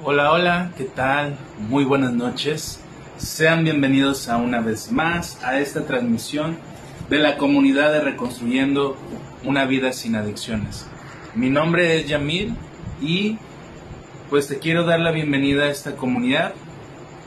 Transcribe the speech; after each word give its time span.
Hola, 0.00 0.30
hola, 0.30 0.70
¿qué 0.76 0.84
tal? 0.84 1.36
Muy 1.58 1.82
buenas 1.82 2.12
noches. 2.12 2.78
Sean 3.16 3.64
bienvenidos 3.64 4.28
a 4.28 4.36
una 4.36 4.60
vez 4.60 4.92
más 4.92 5.42
a 5.42 5.58
esta 5.58 5.86
transmisión 5.86 6.56
de 7.10 7.18
la 7.18 7.36
comunidad 7.36 7.92
de 7.92 8.00
Reconstruyendo 8.02 8.96
una 9.42 9.64
vida 9.64 9.92
sin 9.92 10.14
adicciones. 10.14 10.86
Mi 11.34 11.50
nombre 11.50 11.96
es 11.96 12.06
Yamil 12.06 12.54
y 13.02 13.38
pues 14.30 14.46
te 14.46 14.60
quiero 14.60 14.84
dar 14.84 15.00
la 15.00 15.10
bienvenida 15.10 15.64
a 15.64 15.70
esta 15.70 15.96
comunidad. 15.96 16.54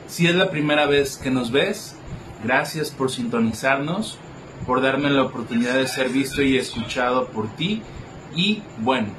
Si 0.08 0.28
es 0.28 0.36
la 0.36 0.50
primera 0.50 0.86
vez 0.86 1.18
que 1.18 1.30
nos 1.30 1.52
ves, 1.52 1.98
gracias 2.42 2.90
por 2.90 3.12
sintonizarnos, 3.12 4.18
por 4.66 4.82
darme 4.82 5.10
la 5.10 5.24
oportunidad 5.24 5.74
de 5.74 5.90
ser 5.90 6.08
visto 6.08 6.42
y 6.42 6.58
escuchado 6.58 7.28
por 7.28 7.54
ti. 7.58 7.82
Y 8.34 8.64
bueno, 8.78 9.10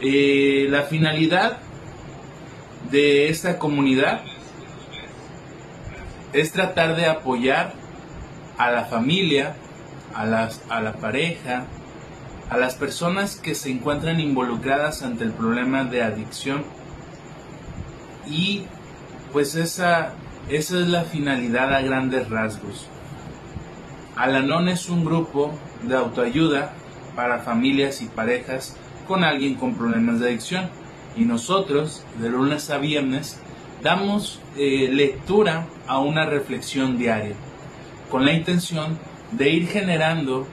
eh, 0.00 0.68
la 0.70 0.82
finalidad 0.82 1.65
de 2.90 3.28
esta 3.28 3.58
comunidad 3.58 4.22
es 6.32 6.52
tratar 6.52 6.96
de 6.96 7.06
apoyar 7.06 7.72
a 8.58 8.70
la 8.70 8.84
familia, 8.84 9.56
a, 10.14 10.26
las, 10.26 10.60
a 10.68 10.80
la 10.80 10.94
pareja, 10.94 11.64
a 12.50 12.56
las 12.58 12.74
personas 12.74 13.36
que 13.36 13.54
se 13.54 13.70
encuentran 13.70 14.20
involucradas 14.20 15.02
ante 15.02 15.24
el 15.24 15.32
problema 15.32 15.84
de 15.84 16.02
adicción. 16.02 16.64
Y 18.26 18.64
pues 19.32 19.54
esa, 19.54 20.12
esa 20.48 20.80
es 20.80 20.88
la 20.88 21.04
finalidad 21.04 21.72
a 21.74 21.80
grandes 21.80 22.28
rasgos. 22.28 22.86
Alanon 24.16 24.68
es 24.68 24.88
un 24.88 25.04
grupo 25.04 25.52
de 25.82 25.96
autoayuda 25.96 26.72
para 27.14 27.40
familias 27.40 28.00
y 28.02 28.06
parejas 28.06 28.76
con 29.06 29.24
alguien 29.24 29.54
con 29.54 29.74
problemas 29.74 30.20
de 30.20 30.28
adicción 30.28 30.70
y 31.16 31.24
nosotros, 31.24 32.04
de 32.20 32.28
lunes 32.28 32.70
a 32.70 32.78
viernes, 32.78 33.38
damos 33.82 34.40
eh, 34.56 34.88
lectura 34.92 35.66
a 35.86 35.98
una 35.98 36.26
reflexión 36.26 36.98
diaria, 36.98 37.34
con 38.10 38.24
la 38.24 38.32
intención 38.32 38.98
de 39.32 39.50
ir 39.50 39.68
generando 39.68 40.46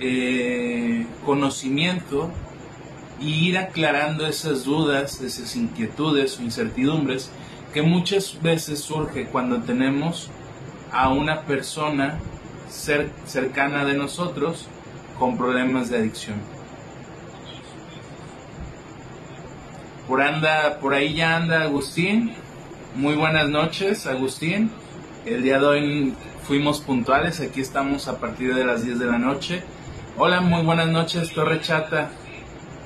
eh, 0.00 1.06
conocimiento 1.24 2.30
y 3.20 3.48
ir 3.48 3.58
aclarando 3.58 4.26
esas 4.26 4.64
dudas, 4.64 5.20
esas 5.20 5.56
inquietudes 5.56 6.38
o 6.38 6.42
incertidumbres 6.42 7.30
que 7.72 7.82
muchas 7.82 8.40
veces 8.40 8.80
surge 8.80 9.26
cuando 9.26 9.60
tenemos 9.62 10.30
a 10.92 11.10
una 11.10 11.42
persona 11.42 12.18
cercana 12.68 13.84
de 13.84 13.94
nosotros 13.94 14.66
con 15.18 15.36
problemas 15.36 15.90
de 15.90 15.98
adicción. 15.98 16.57
Por, 20.08 20.22
anda, 20.22 20.78
por 20.80 20.94
ahí 20.94 21.12
ya 21.12 21.36
anda 21.36 21.64
Agustín. 21.64 22.32
Muy 22.96 23.14
buenas 23.14 23.50
noches, 23.50 24.06
Agustín. 24.06 24.70
El 25.26 25.42
día 25.42 25.58
de 25.58 25.66
hoy 25.66 26.14
fuimos 26.44 26.80
puntuales, 26.80 27.40
aquí 27.40 27.60
estamos 27.60 28.08
a 28.08 28.18
partir 28.18 28.54
de 28.54 28.64
las 28.64 28.82
10 28.82 29.00
de 29.00 29.04
la 29.04 29.18
noche. 29.18 29.62
Hola, 30.16 30.40
muy 30.40 30.62
buenas 30.62 30.88
noches, 30.88 31.30
Torre 31.34 31.60
Chata. 31.60 32.08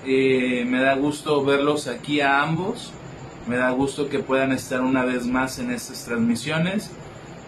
Eh, 0.04 0.64
me 0.66 0.80
da 0.80 0.96
gusto 0.96 1.44
verlos 1.44 1.86
aquí 1.86 2.20
a 2.20 2.42
ambos. 2.42 2.92
Me 3.46 3.56
da 3.56 3.70
gusto 3.70 4.08
que 4.08 4.18
puedan 4.18 4.50
estar 4.50 4.80
una 4.80 5.04
vez 5.04 5.24
más 5.24 5.60
en 5.60 5.70
estas 5.70 6.04
transmisiones. 6.04 6.90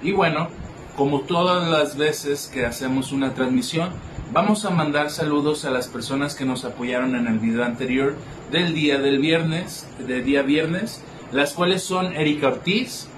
Y 0.04 0.12
bueno, 0.12 0.50
como 0.96 1.22
todas 1.22 1.68
las 1.68 1.96
veces 1.96 2.48
que 2.54 2.64
hacemos 2.64 3.10
una 3.10 3.34
transmisión, 3.34 3.90
vamos 4.32 4.64
a 4.66 4.70
mandar 4.70 5.10
saludos 5.10 5.64
a 5.64 5.70
las 5.70 5.88
personas 5.88 6.36
que 6.36 6.44
nos 6.44 6.64
apoyaron 6.64 7.16
en 7.16 7.26
el 7.26 7.40
video 7.40 7.64
anterior 7.64 8.14
del 8.54 8.72
día 8.72 8.98
del 8.98 9.18
viernes, 9.18 9.84
del 9.98 10.24
día 10.24 10.42
viernes, 10.42 11.02
las 11.32 11.54
cuales 11.54 11.82
son 11.82 12.14
Erika 12.14 12.46
Ortiz, 12.46 13.08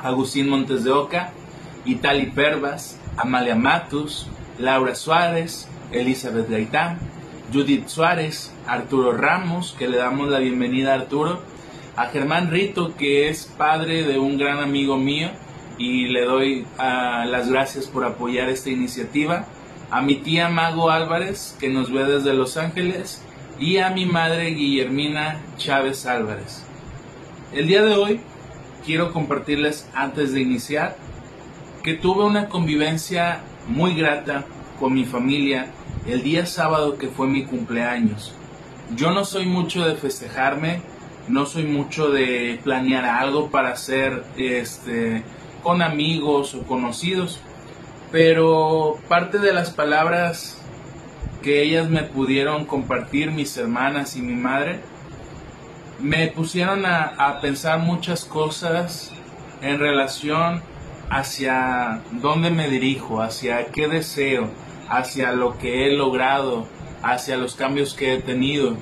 Agustín 0.00 0.48
Montes 0.48 0.84
de 0.84 0.92
Oca, 0.92 1.32
Itali 1.84 2.26
Pervas, 2.26 2.96
Amalia 3.16 3.56
Matus, 3.56 4.28
Laura 4.60 4.94
Suárez, 4.94 5.66
Elizabeth 5.90 6.48
Gaitán, 6.48 7.00
Judith 7.52 7.88
Suárez, 7.88 8.52
Arturo 8.64 9.10
Ramos, 9.12 9.74
que 9.76 9.88
le 9.88 9.96
damos 9.96 10.28
la 10.28 10.38
bienvenida 10.38 10.92
a 10.92 11.00
Arturo, 11.00 11.40
a 11.96 12.06
Germán 12.06 12.52
Rito, 12.52 12.94
que 12.96 13.28
es 13.28 13.46
padre 13.58 14.04
de 14.04 14.20
un 14.20 14.38
gran 14.38 14.60
amigo 14.60 14.96
mío, 14.96 15.30
y 15.78 16.06
le 16.06 16.24
doy 16.24 16.64
ah, 16.78 17.26
las 17.28 17.50
gracias 17.50 17.86
por 17.86 18.04
apoyar 18.04 18.48
esta 18.50 18.70
iniciativa, 18.70 19.46
a 19.90 20.00
mi 20.00 20.14
tía 20.14 20.48
Mago 20.48 20.90
Álvarez, 20.90 21.56
que 21.58 21.70
nos 21.70 21.90
ve 21.90 22.04
desde 22.04 22.34
Los 22.34 22.56
Ángeles, 22.56 23.20
y 23.58 23.78
a 23.78 23.90
mi 23.90 24.04
madre 24.04 24.50
Guillermina 24.50 25.40
Chávez 25.58 26.06
Álvarez. 26.06 26.64
El 27.52 27.68
día 27.68 27.82
de 27.82 27.94
hoy 27.94 28.20
quiero 28.84 29.12
compartirles 29.12 29.88
antes 29.94 30.32
de 30.32 30.40
iniciar 30.40 30.96
que 31.82 31.94
tuve 31.94 32.24
una 32.24 32.48
convivencia 32.48 33.40
muy 33.68 33.94
grata 33.94 34.44
con 34.80 34.92
mi 34.92 35.04
familia 35.04 35.68
el 36.06 36.22
día 36.22 36.46
sábado 36.46 36.98
que 36.98 37.08
fue 37.08 37.28
mi 37.28 37.44
cumpleaños. 37.44 38.32
Yo 38.96 39.12
no 39.12 39.24
soy 39.24 39.46
mucho 39.46 39.86
de 39.86 39.94
festejarme, 39.94 40.82
no 41.28 41.46
soy 41.46 41.64
mucho 41.64 42.10
de 42.10 42.60
planear 42.62 43.04
algo 43.04 43.50
para 43.50 43.70
hacer 43.70 44.24
este 44.36 45.22
con 45.62 45.80
amigos 45.80 46.54
o 46.54 46.62
conocidos, 46.64 47.40
pero 48.12 48.98
parte 49.08 49.38
de 49.38 49.54
las 49.54 49.70
palabras 49.70 50.60
que 51.44 51.62
ellas 51.62 51.90
me 51.90 52.02
pudieron 52.04 52.64
compartir, 52.64 53.30
mis 53.30 53.54
hermanas 53.58 54.16
y 54.16 54.22
mi 54.22 54.34
madre, 54.34 54.80
me 56.00 56.28
pusieron 56.28 56.86
a, 56.86 57.38
pensar 57.42 57.80
muchas 57.80 58.24
cosas 58.24 59.12
en 59.60 59.78
relación 59.78 60.62
hacia 61.10 62.00
dónde 62.12 62.50
me 62.50 62.70
dirijo, 62.70 63.20
hacia 63.20 63.66
qué 63.66 63.88
deseo, 63.88 64.48
hacia 64.88 65.32
lo 65.32 65.58
que 65.58 65.86
he 65.86 65.92
logrado, 65.92 66.66
hacia 67.02 67.36
los 67.36 67.54
cambios 67.56 67.92
que 67.92 68.14
he 68.14 68.22
tenido. 68.22 68.78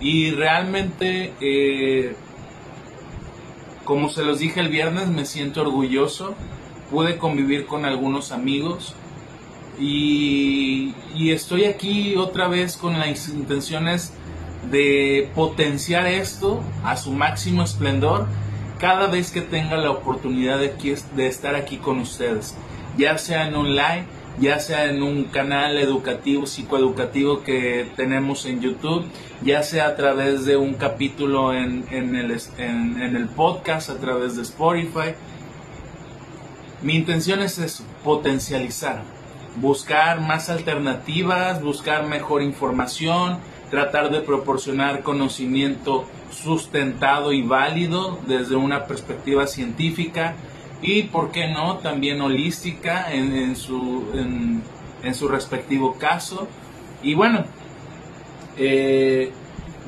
Y 0.00 0.30
realmente, 0.30 1.34
eh, 1.42 2.16
como 3.84 4.08
se 4.08 4.24
los 4.24 4.38
dije 4.38 4.60
el 4.60 4.70
viernes, 4.70 5.08
me 5.08 5.26
siento 5.26 5.60
orgulloso. 5.60 6.34
Pude 6.90 7.18
convivir 7.18 7.66
con 7.66 7.84
algunos 7.84 8.32
amigos 8.32 8.94
y, 9.78 10.94
estoy 11.30 11.64
aquí 11.64 12.16
otra 12.16 12.48
vez 12.48 12.76
con 12.76 12.98
las 12.98 13.28
intenciones 13.28 14.12
de 14.70 15.30
potenciar 15.34 16.06
esto 16.06 16.62
a 16.84 16.96
su 16.96 17.12
máximo 17.12 17.62
esplendor 17.62 18.26
cada 18.78 19.06
vez 19.06 19.30
que 19.30 19.40
tenga 19.40 19.76
la 19.76 19.90
oportunidad 19.90 20.58
de, 20.58 21.26
estar 21.26 21.54
aquí 21.54 21.76
con 21.76 22.00
ustedes, 22.00 22.54
ya 22.98 23.16
sea 23.16 23.46
en 23.46 23.54
online, 23.54 24.04
ya 24.40 24.58
sea 24.58 24.86
en 24.86 25.02
un 25.02 25.24
canal 25.24 25.78
educativo, 25.78 26.46
psicoeducativo 26.46 27.42
que 27.42 27.86
tenemos 27.96 28.44
en 28.44 28.60
YouTube, 28.60 29.04
ya 29.42 29.62
sea 29.62 29.86
a 29.86 29.96
través 29.96 30.44
de 30.44 30.56
un 30.56 30.74
capítulo 30.74 31.54
en 31.54 31.86
el 31.90 33.28
podcast, 33.28 33.88
a 33.90 33.98
través 33.98 34.36
de 34.36 34.42
Spotify. 34.42 35.14
Mi 36.82 36.96
intención 36.96 37.40
es 37.40 37.58
eso, 37.58 37.84
potencializar 38.02 39.21
buscar 39.56 40.20
más 40.20 40.48
alternativas, 40.48 41.62
buscar 41.62 42.06
mejor 42.06 42.42
información, 42.42 43.38
tratar 43.70 44.10
de 44.10 44.20
proporcionar 44.20 45.02
conocimiento 45.02 46.04
sustentado 46.30 47.32
y 47.32 47.42
válido 47.42 48.18
desde 48.26 48.56
una 48.56 48.86
perspectiva 48.86 49.46
científica 49.46 50.34
y, 50.80 51.04
por 51.04 51.30
qué 51.30 51.48
no, 51.48 51.78
también 51.78 52.20
holística 52.20 53.12
en, 53.12 53.54
su, 53.54 54.04
en, 55.02 55.14
su 55.14 55.28
respectivo 55.28 55.94
caso. 55.94 56.48
Y 57.02 57.14
bueno, 57.14 57.44
eh, 58.56 59.32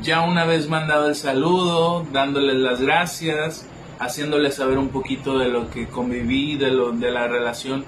ya 0.03 0.23
una 0.23 0.45
vez 0.45 0.69
mandado 0.69 1.09
el 1.09 1.17
saludo, 1.17 2.07
dándoles 2.13 2.57
las 2.57 2.81
gracias, 2.81 3.67
haciéndoles 3.99 4.55
saber 4.55 4.79
un 4.79 4.89
poquito 4.89 5.39
de 5.39 5.49
lo 5.49 5.71
que 5.71 5.89
conviví, 5.89 6.57
de, 6.57 6.71
lo, 6.71 6.93
de 6.93 7.11
la 7.11 7.27
relación 7.27 7.85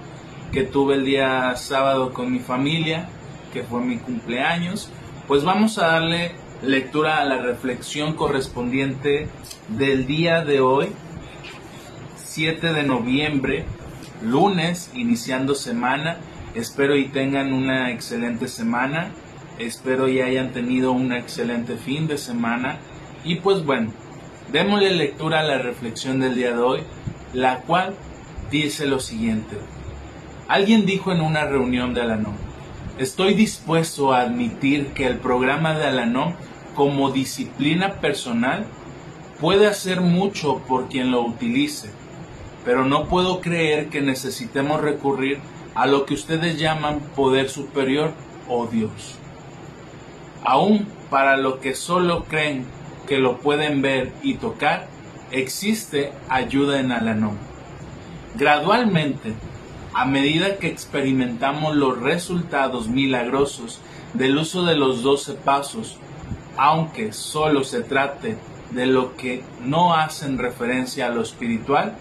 que 0.53 0.63
tuve 0.63 0.95
el 0.95 1.05
día 1.05 1.55
sábado 1.57 2.13
con 2.13 2.33
mi 2.33 2.39
familia, 2.39 3.09
que 3.53 3.63
fue 3.63 3.81
mi 3.81 3.99
cumpleaños, 3.99 4.91
pues 5.27 5.45
vamos 5.45 5.79
a 5.79 5.89
darle 5.89 6.33
lectura 6.63 7.19
a 7.19 7.25
la 7.25 7.39
reflexión 7.39 8.15
correspondiente 8.15 9.29
del 9.69 10.07
día 10.07 10.45
de 10.45 10.61
hoy, 10.61 10.89
7 12.17 12.73
de 12.73 12.83
noviembre, 12.83 13.65
lunes, 14.23 14.91
iniciando 14.95 15.55
semana. 15.55 16.19
Espero 16.55 16.97
y 16.97 17.09
tengan 17.09 17.53
una 17.53 17.91
excelente 17.91 18.49
semana. 18.49 19.11
Espero 19.59 20.09
y 20.09 20.21
hayan 20.21 20.53
tenido 20.53 20.93
un 20.93 21.13
excelente 21.13 21.77
fin 21.77 22.07
de 22.07 22.19
semana. 22.19 22.79
Y 23.25 23.37
pues 23.37 23.65
bueno, 23.65 23.91
démosle 24.53 24.91
lectura 24.93 25.41
a 25.41 25.45
la 25.45 25.59
reflexión 25.59 26.21
del 26.21 26.35
día 26.35 26.53
de 26.53 26.59
hoy, 26.59 26.81
la 27.33 27.61
cual 27.61 27.95
dice 28.51 28.87
lo 28.87 29.01
siguiente. 29.01 29.57
Alguien 30.49 30.87
dijo 30.87 31.11
en 31.11 31.21
una 31.21 31.45
reunión 31.45 31.93
de 31.93 32.03
Alanon, 32.03 32.37
estoy 32.99 33.35
dispuesto 33.35 34.13
a 34.13 34.21
admitir 34.21 34.89
que 34.89 35.07
el 35.07 35.17
programa 35.17 35.75
de 35.75 35.87
Alanon 35.87 36.37
como 36.77 37.11
disciplina 37.11 37.95
personal 37.95 38.65
puede 39.41 39.67
hacer 39.67 40.01
mucho 40.01 40.59
por 40.69 40.89
quien 40.89 41.11
lo 41.11 41.23
utilice, 41.23 41.91
pero 42.65 42.85
no 42.85 43.07
puedo 43.07 43.41
creer 43.41 43.89
que 43.89 44.01
necesitemos 44.03 44.81
recurrir 44.81 45.41
a 45.75 45.87
lo 45.87 46.07
que 46.07 46.15
ustedes 46.15 46.61
llaman 46.61 47.01
poder 47.17 47.51
superior 47.51 48.13
o 48.49 48.69
Dios. 48.69 49.17
Aún 50.45 50.87
para 51.11 51.37
lo 51.37 51.59
que 51.59 51.75
solo 51.75 52.25
creen 52.25 52.67
que 53.09 53.19
lo 53.19 53.39
pueden 53.39 53.83
ver 53.83 54.13
y 54.23 54.35
tocar, 54.35 54.87
existe 55.33 56.13
ayuda 56.29 56.79
en 56.79 56.93
Alanón. 56.93 57.37
Gradualmente, 58.37 59.35
a 59.97 60.05
medida 60.05 60.59
que 60.59 60.67
experimentamos 60.67 61.75
los 61.75 61.99
resultados 61.99 62.87
milagrosos 62.87 63.81
del 64.13 64.37
uso 64.37 64.63
de 64.67 64.77
los 64.77 65.03
doce 65.03 65.33
pasos, 65.33 65.97
aunque 66.59 67.15
solo 67.15 67.65
se 67.65 67.81
trate 67.81 68.37
de 68.73 68.85
lo 68.85 69.17
que 69.17 69.43
no 69.65 69.95
hacen 69.95 70.37
referencia 70.37 71.07
a 71.07 71.09
lo 71.09 71.23
espiritual, 71.23 71.97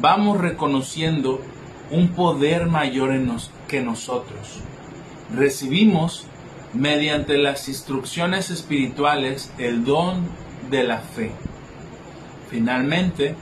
vamos 0.00 0.40
reconociendo 0.40 1.40
un 1.92 2.08
poder 2.08 2.66
mayor 2.66 3.12
en 3.12 3.28
nos, 3.28 3.52
que 3.68 3.80
nosotros. 3.80 4.58
Recibimos 5.32 6.26
mediante 6.72 7.38
las 7.38 7.68
instrucciones 7.68 8.50
espirituales 8.50 9.52
el 9.58 9.84
don 9.84 10.26
de 10.68 10.82
la 10.82 10.98
fe. 10.98 11.30
Finalmente, 12.50 13.36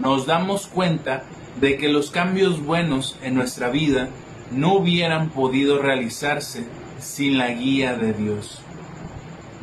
nos 0.00 0.26
damos 0.26 0.66
cuenta 0.66 1.22
de 1.60 1.76
que 1.76 1.88
los 1.88 2.10
cambios 2.10 2.64
buenos 2.64 3.18
en 3.22 3.34
nuestra 3.34 3.68
vida 3.68 4.08
no 4.50 4.74
hubieran 4.74 5.30
podido 5.30 5.80
realizarse 5.80 6.64
sin 6.98 7.38
la 7.38 7.50
guía 7.50 7.94
de 7.94 8.12
Dios. 8.12 8.60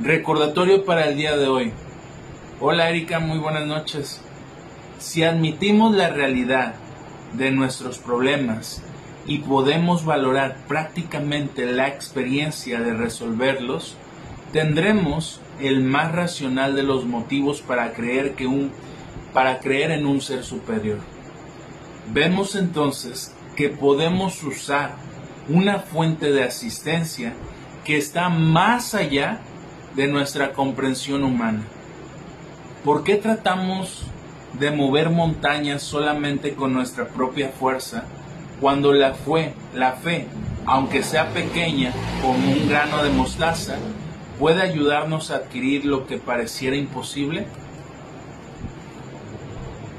Recordatorio 0.01 0.85
para 0.85 1.07
el 1.07 1.17
día 1.17 1.35
de 1.37 1.47
hoy. 1.47 1.71
Hola 2.59 2.89
Erika, 2.89 3.19
muy 3.19 3.37
buenas 3.37 3.65
noches. 3.65 4.21
Si 4.99 5.23
admitimos 5.23 5.95
la 5.95 6.09
realidad 6.09 6.75
de 7.33 7.51
nuestros 7.51 7.99
problemas 7.99 8.81
y 9.25 9.39
podemos 9.39 10.05
valorar 10.05 10.57
prácticamente 10.67 11.65
la 11.65 11.87
experiencia 11.87 12.81
de 12.81 12.93
resolverlos, 12.93 13.95
tendremos 14.51 15.41
el 15.61 15.83
más 15.83 16.11
racional 16.11 16.75
de 16.75 16.83
los 16.83 17.05
motivos 17.05 17.61
para 17.61 17.93
creer 17.93 18.33
que 18.33 18.47
un 18.47 18.71
para 19.33 19.59
creer 19.59 19.91
en 19.91 20.07
un 20.07 20.21
ser 20.21 20.43
superior. 20.43 20.97
Vemos 22.11 22.55
entonces 22.55 23.31
que 23.55 23.69
podemos 23.69 24.41
usar 24.41 24.95
una 25.47 25.79
fuente 25.79 26.31
de 26.31 26.43
asistencia 26.43 27.33
que 27.85 27.97
está 27.97 28.29
más 28.29 28.95
allá 28.95 29.41
de 29.95 30.07
nuestra 30.07 30.53
comprensión 30.53 31.23
humana. 31.23 31.61
¿Por 32.83 33.03
qué 33.03 33.15
tratamos 33.15 34.05
de 34.59 34.71
mover 34.71 35.11
montañas 35.11 35.83
solamente 35.83 36.55
con 36.55 36.73
nuestra 36.73 37.07
propia 37.09 37.49
fuerza 37.49 38.05
cuando 38.59 38.91
la, 38.91 39.13
fue, 39.13 39.53
la 39.75 39.93
fe, 39.93 40.27
aunque 40.65 41.03
sea 41.03 41.29
pequeña 41.29 41.93
como 42.23 42.51
un 42.51 42.67
grano 42.67 43.03
de 43.03 43.11
mostaza, 43.11 43.75
puede 44.39 44.63
ayudarnos 44.63 45.29
a 45.29 45.35
adquirir 45.35 45.85
lo 45.85 46.07
que 46.07 46.17
pareciera 46.17 46.75
imposible? 46.75 47.45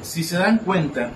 Si 0.02 0.24
se 0.24 0.38
dan 0.38 0.58
cuenta, 0.58 1.12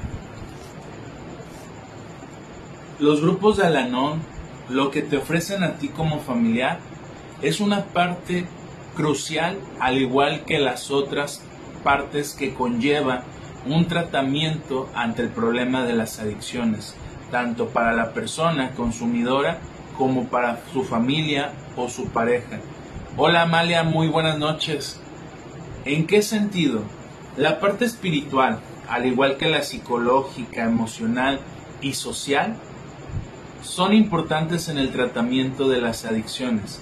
los 2.98 3.20
grupos 3.20 3.56
de 3.56 3.66
Alanón, 3.66 4.20
lo 4.68 4.90
que 4.90 5.02
te 5.02 5.16
ofrecen 5.16 5.62
a 5.62 5.74
ti 5.74 5.88
como 5.88 6.20
familiar, 6.20 6.78
es 7.42 7.60
una 7.60 7.84
parte 7.86 8.46
crucial, 8.96 9.58
al 9.80 9.98
igual 9.98 10.44
que 10.44 10.58
las 10.58 10.90
otras 10.90 11.42
partes 11.82 12.32
que 12.32 12.54
conlleva 12.54 13.24
un 13.66 13.86
tratamiento 13.86 14.88
ante 14.94 15.22
el 15.22 15.28
problema 15.28 15.84
de 15.84 15.94
las 15.94 16.18
adicciones, 16.20 16.94
tanto 17.30 17.68
para 17.68 17.92
la 17.92 18.12
persona 18.12 18.70
consumidora 18.72 19.58
como 19.96 20.28
para 20.28 20.60
su 20.72 20.84
familia 20.84 21.52
o 21.76 21.88
su 21.88 22.08
pareja. 22.08 22.60
Hola 23.16 23.42
Amalia, 23.42 23.82
muy 23.82 24.08
buenas 24.08 24.38
noches. 24.38 25.00
¿En 25.84 26.06
qué 26.06 26.22
sentido? 26.22 26.82
La 27.36 27.60
parte 27.60 27.84
espiritual, 27.84 28.60
al 28.88 29.06
igual 29.06 29.36
que 29.36 29.48
la 29.48 29.62
psicológica, 29.62 30.64
emocional 30.64 31.40
y 31.80 31.94
social, 31.94 32.56
son 33.64 33.94
importantes 33.94 34.68
en 34.68 34.78
el 34.78 34.90
tratamiento 34.90 35.68
de 35.68 35.80
las 35.80 36.04
adicciones, 36.04 36.80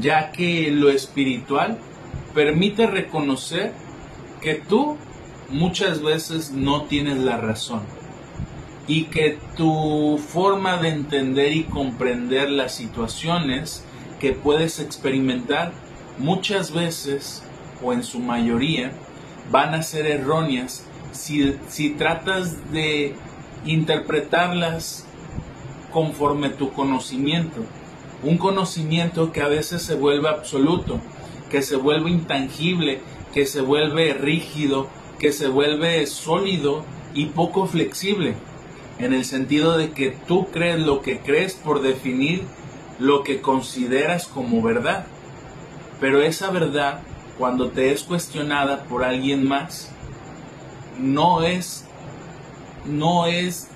ya 0.00 0.30
que 0.30 0.70
lo 0.70 0.88
espiritual 0.88 1.78
permite 2.32 2.86
reconocer 2.86 3.72
que 4.40 4.54
tú 4.54 4.96
muchas 5.50 6.02
veces 6.02 6.52
no 6.52 6.82
tienes 6.84 7.18
la 7.18 7.36
razón 7.36 7.82
y 8.86 9.04
que 9.04 9.38
tu 9.56 10.18
forma 10.18 10.78
de 10.78 10.88
entender 10.88 11.52
y 11.52 11.64
comprender 11.64 12.50
las 12.50 12.74
situaciones 12.74 13.84
que 14.18 14.32
puedes 14.32 14.80
experimentar 14.80 15.72
muchas 16.18 16.72
veces 16.72 17.42
o 17.82 17.92
en 17.92 18.02
su 18.02 18.20
mayoría 18.20 18.92
van 19.50 19.74
a 19.74 19.82
ser 19.82 20.06
erróneas 20.06 20.84
si, 21.10 21.56
si 21.68 21.90
tratas 21.90 22.72
de 22.72 23.14
interpretarlas 23.64 25.06
conforme 25.92 26.48
tu 26.48 26.72
conocimiento. 26.72 27.60
Un 28.22 28.38
conocimiento 28.38 29.32
que 29.32 29.42
a 29.42 29.48
veces 29.48 29.82
se 29.82 29.94
vuelve 29.94 30.28
absoluto, 30.28 31.00
que 31.50 31.62
se 31.62 31.76
vuelve 31.76 32.10
intangible 32.10 33.00
que 33.32 33.46
se 33.46 33.60
vuelve 33.60 34.12
rígido, 34.14 34.88
que 35.18 35.32
se 35.32 35.48
vuelve 35.48 36.06
sólido 36.06 36.84
y 37.14 37.26
poco 37.26 37.66
flexible, 37.66 38.34
en 38.98 39.12
el 39.12 39.24
sentido 39.24 39.76
de 39.76 39.90
que 39.90 40.10
tú 40.10 40.48
crees 40.50 40.80
lo 40.80 41.02
que 41.02 41.20
crees 41.20 41.54
por 41.54 41.82
definir 41.82 42.42
lo 42.98 43.24
que 43.24 43.40
consideras 43.40 44.26
como 44.26 44.62
verdad. 44.62 45.06
Pero 46.00 46.20
esa 46.20 46.50
verdad, 46.50 47.00
cuando 47.38 47.70
te 47.70 47.92
es 47.92 48.02
cuestionada 48.02 48.84
por 48.84 49.02
alguien 49.02 49.46
más, 49.46 49.90
no 50.98 51.42
es, 51.42 51.86
no 52.84 53.26
es 53.26 53.68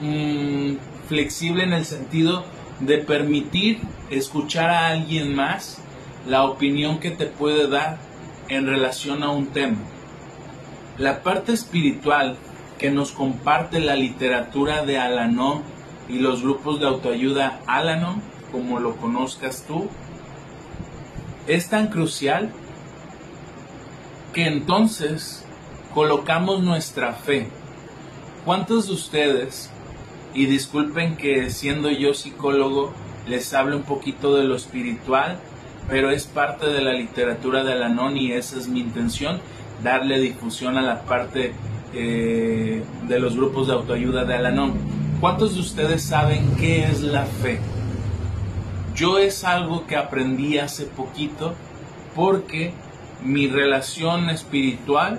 mm, 0.00 0.74
flexible 1.10 1.64
en 1.64 1.72
el 1.72 1.84
sentido 1.84 2.44
de 2.78 2.98
permitir 2.98 3.80
escuchar 4.10 4.70
a 4.70 4.88
alguien 4.90 5.34
más 5.34 5.78
la 6.28 6.44
opinión 6.44 7.00
que 7.00 7.10
te 7.10 7.26
puede 7.26 7.66
dar 7.68 7.98
en 8.48 8.66
relación 8.66 9.24
a 9.24 9.30
un 9.30 9.48
tema. 9.48 9.78
La 10.98 11.24
parte 11.24 11.52
espiritual 11.52 12.36
que 12.78 12.92
nos 12.92 13.10
comparte 13.10 13.80
la 13.80 13.96
literatura 13.96 14.84
de 14.84 14.98
Alanon 14.98 15.62
y 16.08 16.20
los 16.20 16.42
grupos 16.42 16.78
de 16.78 16.86
autoayuda 16.86 17.60
Alanon, 17.66 18.22
como 18.52 18.78
lo 18.78 18.94
conozcas 18.96 19.64
tú, 19.66 19.88
es 21.48 21.68
tan 21.68 21.88
crucial 21.88 22.50
que 24.32 24.46
entonces 24.46 25.44
colocamos 25.92 26.62
nuestra 26.62 27.14
fe. 27.14 27.48
¿Cuántos 28.44 28.86
de 28.86 28.92
ustedes, 28.92 29.70
y 30.34 30.46
disculpen 30.46 31.16
que 31.16 31.50
siendo 31.50 31.90
yo 31.90 32.14
psicólogo 32.14 32.92
les 33.26 33.52
hable 33.54 33.76
un 33.76 33.82
poquito 33.82 34.36
de 34.36 34.44
lo 34.44 34.56
espiritual, 34.56 35.38
pero 35.88 36.10
es 36.10 36.24
parte 36.24 36.66
de 36.66 36.82
la 36.82 36.92
literatura 36.92 37.64
de 37.64 37.72
Alanon 37.72 38.16
y 38.16 38.32
esa 38.32 38.58
es 38.58 38.68
mi 38.68 38.80
intención, 38.80 39.40
darle 39.82 40.20
difusión 40.20 40.78
a 40.78 40.82
la 40.82 41.02
parte 41.02 41.52
eh, 41.94 42.82
de 43.08 43.18
los 43.18 43.36
grupos 43.36 43.66
de 43.66 43.74
autoayuda 43.74 44.24
de 44.24 44.34
Alanon. 44.34 44.74
¿Cuántos 45.20 45.54
de 45.54 45.60
ustedes 45.60 46.02
saben 46.02 46.56
qué 46.56 46.84
es 46.84 47.02
la 47.02 47.24
fe? 47.24 47.58
Yo 48.94 49.18
es 49.18 49.44
algo 49.44 49.86
que 49.86 49.96
aprendí 49.96 50.58
hace 50.58 50.84
poquito 50.84 51.54
porque 52.14 52.72
mi 53.22 53.48
relación 53.48 54.30
espiritual 54.30 55.18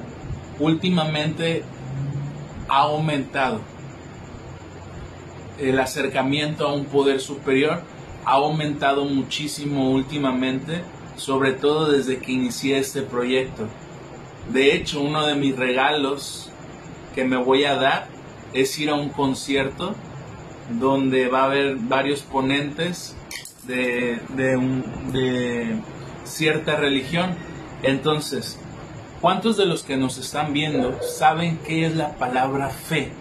últimamente 0.59 1.63
ha 2.67 2.81
aumentado. 2.81 3.61
El 5.61 5.79
acercamiento 5.79 6.67
a 6.67 6.73
un 6.73 6.85
poder 6.85 7.21
superior 7.21 7.83
ha 8.25 8.31
aumentado 8.31 9.05
muchísimo 9.05 9.91
últimamente, 9.91 10.81
sobre 11.17 11.53
todo 11.53 11.91
desde 11.91 12.17
que 12.17 12.31
inicié 12.31 12.79
este 12.79 13.03
proyecto. 13.03 13.67
De 14.51 14.75
hecho, 14.75 15.01
uno 15.01 15.25
de 15.27 15.35
mis 15.35 15.55
regalos 15.55 16.49
que 17.13 17.25
me 17.25 17.37
voy 17.37 17.65
a 17.65 17.75
dar 17.75 18.07
es 18.53 18.77
ir 18.79 18.89
a 18.89 18.95
un 18.95 19.09
concierto 19.09 19.93
donde 20.79 21.27
va 21.27 21.41
a 21.41 21.45
haber 21.45 21.75
varios 21.75 22.21
ponentes 22.21 23.15
de, 23.67 24.19
cierta 26.23 26.75
religión. 26.75 27.35
Entonces, 27.83 28.59
¿cuántos 29.21 29.57
de 29.57 29.65
los 29.65 29.83
que 29.83 29.97
nos 29.97 30.17
están 30.17 30.53
viendo 30.53 30.97
saben 31.03 31.59
qué 31.65 31.85
es 31.85 31.95
la 31.95 32.15
palabra 32.17 32.69
fe? 32.69 33.11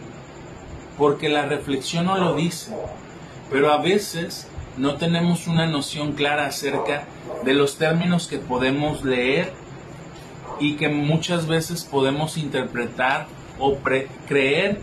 Porque 0.98 1.28
la 1.28 1.46
reflexión 1.46 2.06
no 2.06 2.18
lo 2.18 2.34
dice, 2.34 2.74
pero 3.50 3.72
a 3.72 3.78
veces 3.78 4.46
no 4.76 4.96
tenemos 4.96 5.46
una 5.46 5.66
noción 5.66 6.12
clara 6.12 6.46
acerca 6.46 7.04
de 7.44 7.54
los 7.54 7.76
términos 7.76 8.26
que 8.28 8.38
podemos 8.38 9.04
leer 9.04 9.52
y 10.58 10.76
que 10.76 10.88
muchas 10.88 11.46
veces 11.46 11.84
podemos 11.84 12.36
interpretar 12.36 13.26
o 13.58 13.78
creer 14.28 14.80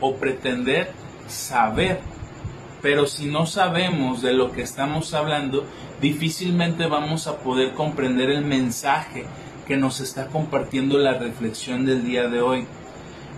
o 0.00 0.16
pretender 0.16 0.90
saber. 1.28 2.00
Pero 2.80 3.06
si 3.06 3.26
no 3.26 3.46
sabemos 3.46 4.22
de 4.22 4.32
lo 4.32 4.52
que 4.52 4.62
estamos 4.62 5.12
hablando, 5.14 5.64
difícilmente 6.00 6.86
vamos 6.86 7.26
a 7.26 7.38
poder 7.38 7.72
comprender 7.74 8.30
el 8.30 8.44
mensaje 8.44 9.24
que 9.66 9.76
nos 9.76 10.00
está 10.00 10.28
compartiendo 10.28 10.98
la 10.98 11.14
reflexión 11.14 11.84
del 11.84 12.04
día 12.04 12.28
de 12.28 12.40
hoy. 12.40 12.66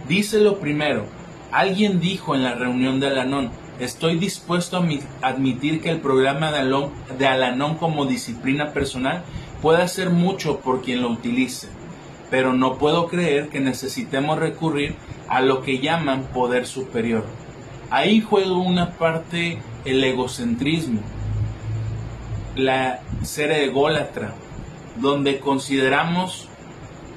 Dice 0.08 0.40
lo 0.40 0.58
primero, 0.58 1.06
alguien 1.52 2.00
dijo 2.00 2.34
en 2.34 2.44
la 2.44 2.54
reunión 2.54 3.00
de 3.00 3.08
Alanón, 3.08 3.50
estoy 3.78 4.18
dispuesto 4.18 4.76
a 4.76 5.26
admitir 5.26 5.80
que 5.80 5.90
el 5.90 6.00
programa 6.00 6.50
de 6.52 7.26
Alanón 7.26 7.76
como 7.76 8.06
disciplina 8.06 8.72
personal 8.72 9.22
puede 9.62 9.82
hacer 9.82 10.10
mucho 10.10 10.60
por 10.60 10.82
quien 10.82 11.02
lo 11.02 11.10
utilice 11.10 11.68
pero 12.30 12.52
no 12.52 12.78
puedo 12.78 13.08
creer 13.08 13.48
que 13.48 13.60
necesitemos 13.60 14.38
recurrir 14.38 14.94
a 15.28 15.42
lo 15.42 15.62
que 15.62 15.80
llaman 15.80 16.28
poder 16.32 16.66
superior. 16.66 17.24
Ahí 17.90 18.20
juega 18.20 18.52
una 18.52 18.92
parte 18.92 19.58
el 19.84 20.02
egocentrismo, 20.02 21.00
la 22.54 23.00
ser 23.22 23.50
ególatra, 23.50 24.34
donde 24.96 25.40
consideramos 25.40 26.48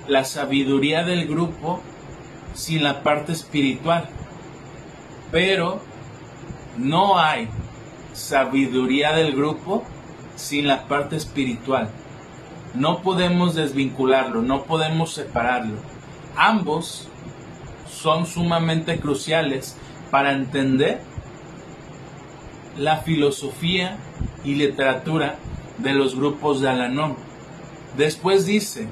la 0.07 0.25
sabiduría 0.25 1.03
del 1.03 1.27
grupo 1.27 1.79
sin 2.55 2.83
la 2.83 3.03
parte 3.03 3.33
espiritual. 3.33 4.09
Pero 5.33 5.81
no 6.77 7.17
hay 7.17 7.49
sabiduría 8.13 9.13
del 9.13 9.35
grupo 9.35 9.83
sin 10.35 10.67
la 10.67 10.87
parte 10.87 11.15
espiritual. 11.15 11.89
No 12.75 13.01
podemos 13.01 13.55
desvincularlo, 13.55 14.43
no 14.43 14.65
podemos 14.65 15.11
separarlo. 15.11 15.77
Ambos 16.35 17.07
son 17.89 18.27
sumamente 18.27 18.99
cruciales 18.99 19.75
para 20.11 20.33
entender 20.33 21.01
la 22.77 22.97
filosofía 22.97 23.97
y 24.43 24.53
literatura 24.53 25.37
de 25.79 25.93
los 25.93 26.15
grupos 26.15 26.61
de 26.61 26.69
Alanón. 26.69 27.15
Después 27.97 28.45
dice, 28.45 28.87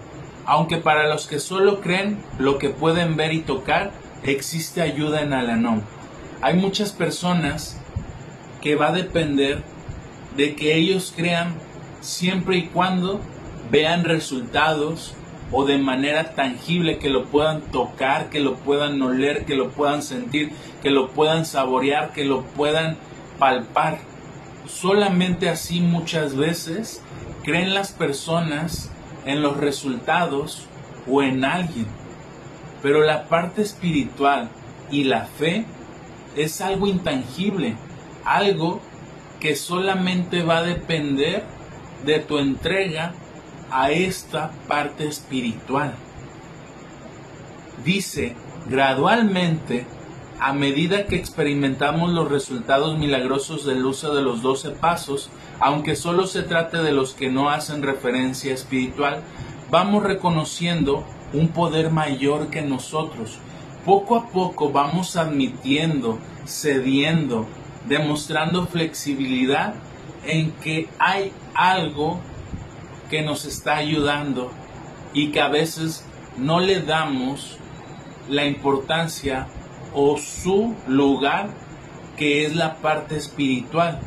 aunque 0.47 0.77
para 0.77 1.07
los 1.07 1.27
que 1.27 1.37
solo 1.37 1.81
creen 1.81 2.17
lo 2.39 2.57
que 2.57 2.71
pueden 2.71 3.15
ver 3.15 3.31
y 3.31 3.41
tocar, 3.41 3.91
existe 4.23 4.81
ayuda 4.81 5.21
en 5.21 5.33
Alanón. 5.33 6.00
Hay 6.41 6.55
muchas 6.55 6.91
personas 6.91 7.77
que 8.61 8.75
va 8.75 8.87
a 8.87 8.93
depender 8.93 9.61
de 10.35 10.55
que 10.55 10.75
ellos 10.75 11.13
crean 11.15 11.53
siempre 11.99 12.57
y 12.57 12.67
cuando 12.67 13.21
vean 13.69 14.03
resultados 14.03 15.13
o 15.51 15.65
de 15.65 15.77
manera 15.77 16.33
tangible 16.33 16.97
que 16.97 17.09
lo 17.09 17.25
puedan 17.25 17.61
tocar, 17.61 18.29
que 18.29 18.39
lo 18.39 18.55
puedan 18.55 18.99
oler, 19.01 19.45
que 19.45 19.55
lo 19.55 19.69
puedan 19.69 20.01
sentir, 20.01 20.51
que 20.81 20.89
lo 20.89 21.11
puedan 21.11 21.45
saborear, 21.45 22.11
que 22.11 22.25
lo 22.25 22.43
puedan 22.43 22.97
palpar. 23.37 23.99
Solamente 24.67 25.47
así 25.47 25.79
muchas 25.81 26.35
veces 26.35 27.01
creen 27.43 27.73
las 27.75 27.91
personas 27.91 28.89
en 29.25 29.43
los 29.43 29.57
resultados 29.57 30.65
o 31.07 31.21
en 31.21 31.45
alguien. 31.45 31.87
Pero 32.81 33.01
la 33.01 33.27
parte 33.27 33.61
espiritual 33.61 34.49
y 34.89 35.03
la 35.03 35.25
fe 35.25 35.65
es 36.35 36.61
algo 36.61 36.87
intangible, 36.87 37.75
algo 38.25 38.81
que 39.39 39.55
solamente 39.55 40.43
va 40.43 40.59
a 40.59 40.63
depender 40.63 41.43
de 42.05 42.19
tu 42.19 42.37
entrega 42.37 43.13
a 43.71 43.91
esta 43.91 44.51
parte 44.67 45.07
espiritual. 45.07 45.93
Dice, 47.83 48.35
gradualmente, 48.67 49.85
a 50.39 50.53
medida 50.53 51.05
que 51.05 51.15
experimentamos 51.15 52.11
los 52.11 52.29
resultados 52.29 52.97
milagrosos 52.97 53.65
del 53.65 53.85
uso 53.85 54.13
de 54.13 54.21
los 54.21 54.41
doce 54.41 54.71
pasos, 54.71 55.29
aunque 55.59 55.95
solo 55.95 56.27
se 56.27 56.43
trate 56.43 56.77
de 56.77 56.91
los 56.91 57.13
que 57.13 57.29
no 57.29 57.49
hacen 57.49 57.83
referencia 57.83 58.53
espiritual, 58.53 59.21
vamos 59.69 60.03
reconociendo 60.03 61.05
un 61.33 61.49
poder 61.49 61.91
mayor 61.91 62.47
que 62.47 62.61
nosotros. 62.61 63.37
Poco 63.85 64.15
a 64.15 64.27
poco 64.27 64.71
vamos 64.71 65.15
admitiendo, 65.15 66.19
cediendo, 66.45 67.47
demostrando 67.87 68.67
flexibilidad 68.67 69.73
en 70.25 70.51
que 70.51 70.87
hay 70.99 71.31
algo 71.55 72.19
que 73.09 73.21
nos 73.21 73.45
está 73.45 73.77
ayudando 73.77 74.51
y 75.13 75.31
que 75.31 75.41
a 75.41 75.47
veces 75.47 76.05
no 76.37 76.59
le 76.59 76.81
damos 76.81 77.57
la 78.29 78.45
importancia 78.45 79.47
o 79.93 80.17
su 80.17 80.75
lugar 80.87 81.49
que 82.17 82.45
es 82.45 82.55
la 82.55 82.75
parte 82.77 83.17
espiritual. 83.17 83.99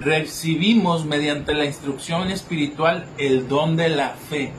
Recibimos 0.00 1.04
mediante 1.04 1.54
la 1.54 1.66
instrucción 1.66 2.30
espiritual 2.30 3.06
el 3.18 3.46
don 3.46 3.76
de 3.76 3.90
la 3.90 4.10
fe. 4.10 4.52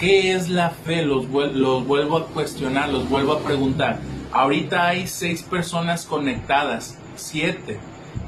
¿Qué 0.00 0.32
es 0.32 0.48
la 0.48 0.70
fe? 0.70 1.02
Los, 1.04 1.28
vuelvo 1.28 2.16
a 2.16 2.26
cuestionar, 2.28 2.88
los 2.88 3.10
vuelvo 3.10 3.34
a 3.34 3.40
preguntar. 3.40 4.00
Ahorita 4.32 4.86
hay 4.86 5.06
seis 5.06 5.42
personas 5.42 6.06
conectadas, 6.06 6.96
siete. 7.16 7.78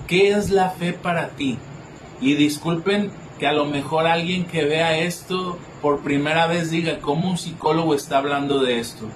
¿Qué 0.06 0.32
es 0.32 0.50
la 0.50 0.68
fe 0.68 0.92
para 0.92 1.30
ti? 1.30 1.56
Y 2.20 2.34
disculpen 2.34 3.10
que 3.38 3.46
a 3.46 3.54
lo 3.54 3.64
mejor 3.64 4.06
alguien 4.06 4.44
que 4.44 4.66
vea 4.66 4.98
esto 4.98 5.58
por 5.80 6.02
primera 6.02 6.46
vez 6.46 6.70
diga 6.70 6.98
cómo 6.98 7.30
un 7.30 7.38
psicólogo 7.38 7.94
está 7.94 8.18
hablando 8.18 8.62
de 8.62 8.78
esto. 8.78 9.06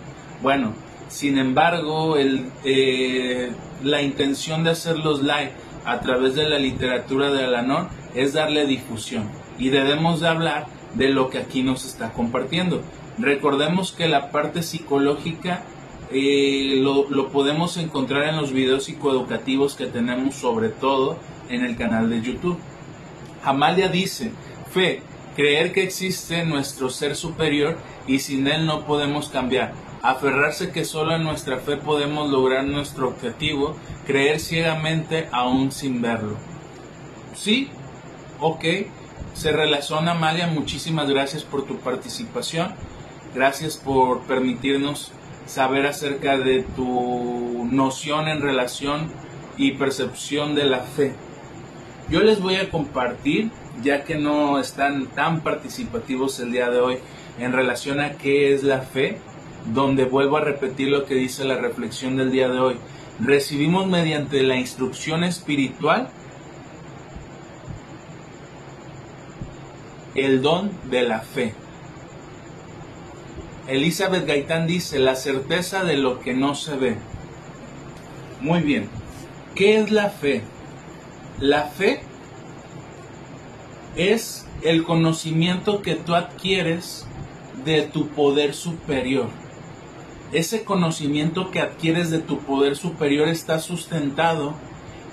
Bueno, 0.41 0.73
sin 1.09 1.37
embargo, 1.37 2.17
eh, 2.17 3.53
la 3.83 4.01
intención 4.01 4.65
de 4.65 4.71
hacer 4.71 4.97
los 4.97 5.21
live 5.21 5.53
a 5.85 6.01
través 6.01 6.35
de 6.35 6.49
la 6.49 6.59
literatura 6.59 7.31
de 7.31 7.45
Alanón 7.45 7.89
es 8.15 8.33
darle 8.33 8.65
difusión 8.67 9.29
y 9.59 9.69
debemos 9.69 10.21
de 10.21 10.29
hablar 10.29 10.76
de 10.97 11.09
lo 11.09 11.31
que 11.31 11.39
aquí 11.39 11.63
nos 11.63 11.85
está 11.85 12.13
compartiendo. 12.13 12.83
Recordemos 13.19 13.93
que 13.93 14.09
la 14.09 14.31
parte 14.31 14.63
psicológica 14.63 15.63
eh, 16.11 16.79
lo, 16.83 17.09
lo 17.11 17.31
podemos 17.31 17.77
encontrar 17.77 18.29
en 18.29 18.37
los 18.37 18.53
videos 18.53 18.85
psicoeducativos 18.85 19.75
que 19.75 19.87
tenemos 19.87 20.35
sobre 20.35 20.69
todo 20.69 21.19
en 21.49 21.65
el 21.65 21.77
canal 21.77 22.11
de 22.11 22.23
YouTube. 22.23 22.59
Amalia 23.43 23.89
dice, 23.89 24.33
fe, 24.73 25.03
creer 25.37 25.73
que 25.73 25.83
existe 25.83 26.45
nuestro 26.45 26.91
ser 26.91 27.15
superior 27.15 27.77
y 28.07 28.21
sin 28.21 28.47
él 28.47 28.67
no 28.67 28.87
podemos 28.87 29.29
cambiar. 29.29 29.73
Aferrarse 30.03 30.71
que 30.71 30.85
solo 30.85 31.15
en 31.17 31.25
nuestra 31.25 31.59
fe 31.59 31.77
podemos 31.77 32.31
lograr 32.31 32.65
nuestro 32.65 33.09
objetivo, 33.09 33.77
creer 34.07 34.41
ciegamente 34.41 35.29
aún 35.33 35.73
sin 35.73 36.01
verlo. 36.01 36.37
Sí, 37.35 37.69
ok, 38.41 38.65
se 39.37 39.53
relaciona 39.53 40.13
Amalia, 40.13 40.47
muchísimas 40.47 41.11
gracias 41.11 41.45
por 41.45 41.67
tu 41.67 41.77
participación, 41.77 42.75
gracias 43.35 43.77
por 43.77 44.23
permitirnos 44.23 45.13
saber 45.45 45.87
acerca 45.87 46.39
de 46.39 46.63
tu 46.63 47.69
noción 47.71 48.29
en 48.29 48.41
relación 48.41 49.11
y 49.59 49.73
percepción 49.73 50.55
de 50.55 50.65
la 50.65 50.81
fe. 50.81 51.13
Yo 52.09 52.21
les 52.21 52.41
voy 52.41 52.57
a 52.57 52.71
compartir, 52.71 53.51
ya 53.83 54.05
que 54.05 54.17
no 54.17 54.59
están 54.59 55.07
tan 55.09 55.43
participativos 55.43 56.41
el 56.41 56.53
día 56.53 56.71
de 56.71 56.81
hoy 56.81 56.99
en 57.39 57.53
relación 57.53 58.01
a 58.01 58.13
qué 58.13 58.55
es 58.55 58.63
la 58.63 58.81
fe, 58.81 59.19
donde 59.67 60.07
vuelvo 60.07 60.39
a 60.39 60.45
repetir 60.45 60.89
lo 60.89 61.05
que 61.05 61.15
dice 61.15 61.45
la 61.45 61.59
reflexión 61.59 62.17
del 62.17 62.33
día 62.33 62.49
de 62.49 62.59
hoy. 62.59 62.77
Recibimos 63.21 63.87
mediante 63.87 64.43
la 64.43 64.57
instrucción 64.57 65.25
espiritual 65.25 66.09
el 70.17 70.43
don 70.43 70.71
de 70.91 71.03
la 71.03 71.21
fe. 71.21 71.53
Elizabeth 73.69 74.27
Gaitán 74.27 74.67
dice, 74.67 74.99
la 74.99 75.17
certeza 75.17 75.85
de 75.85 75.97
lo 75.97 76.21
que 76.21 76.35
no 76.35 76.55
se 76.55 76.77
ve. 76.77 76.97
Muy 78.41 78.61
bien, 78.61 78.89
¿qué 79.55 79.79
es 79.79 79.91
la 79.91 80.11
fe? 80.11 80.43
La 81.41 81.65
fe 81.65 82.01
es 83.97 84.47
el 84.63 84.85
conocimiento 84.85 85.83
que 85.83 85.97
tú 85.97 86.15
adquieres 86.15 87.07
de 87.65 87.83
tu 87.83 88.09
poder 88.09 88.55
superior. 88.55 89.29
Ese 90.33 90.65
conocimiento 90.65 91.51
que 91.51 91.61
adquieres 91.61 92.11
de 92.11 92.19
tu 92.19 92.39
poder 92.39 92.77
superior 92.77 93.29
está 93.29 93.59
sustentado 93.59 94.55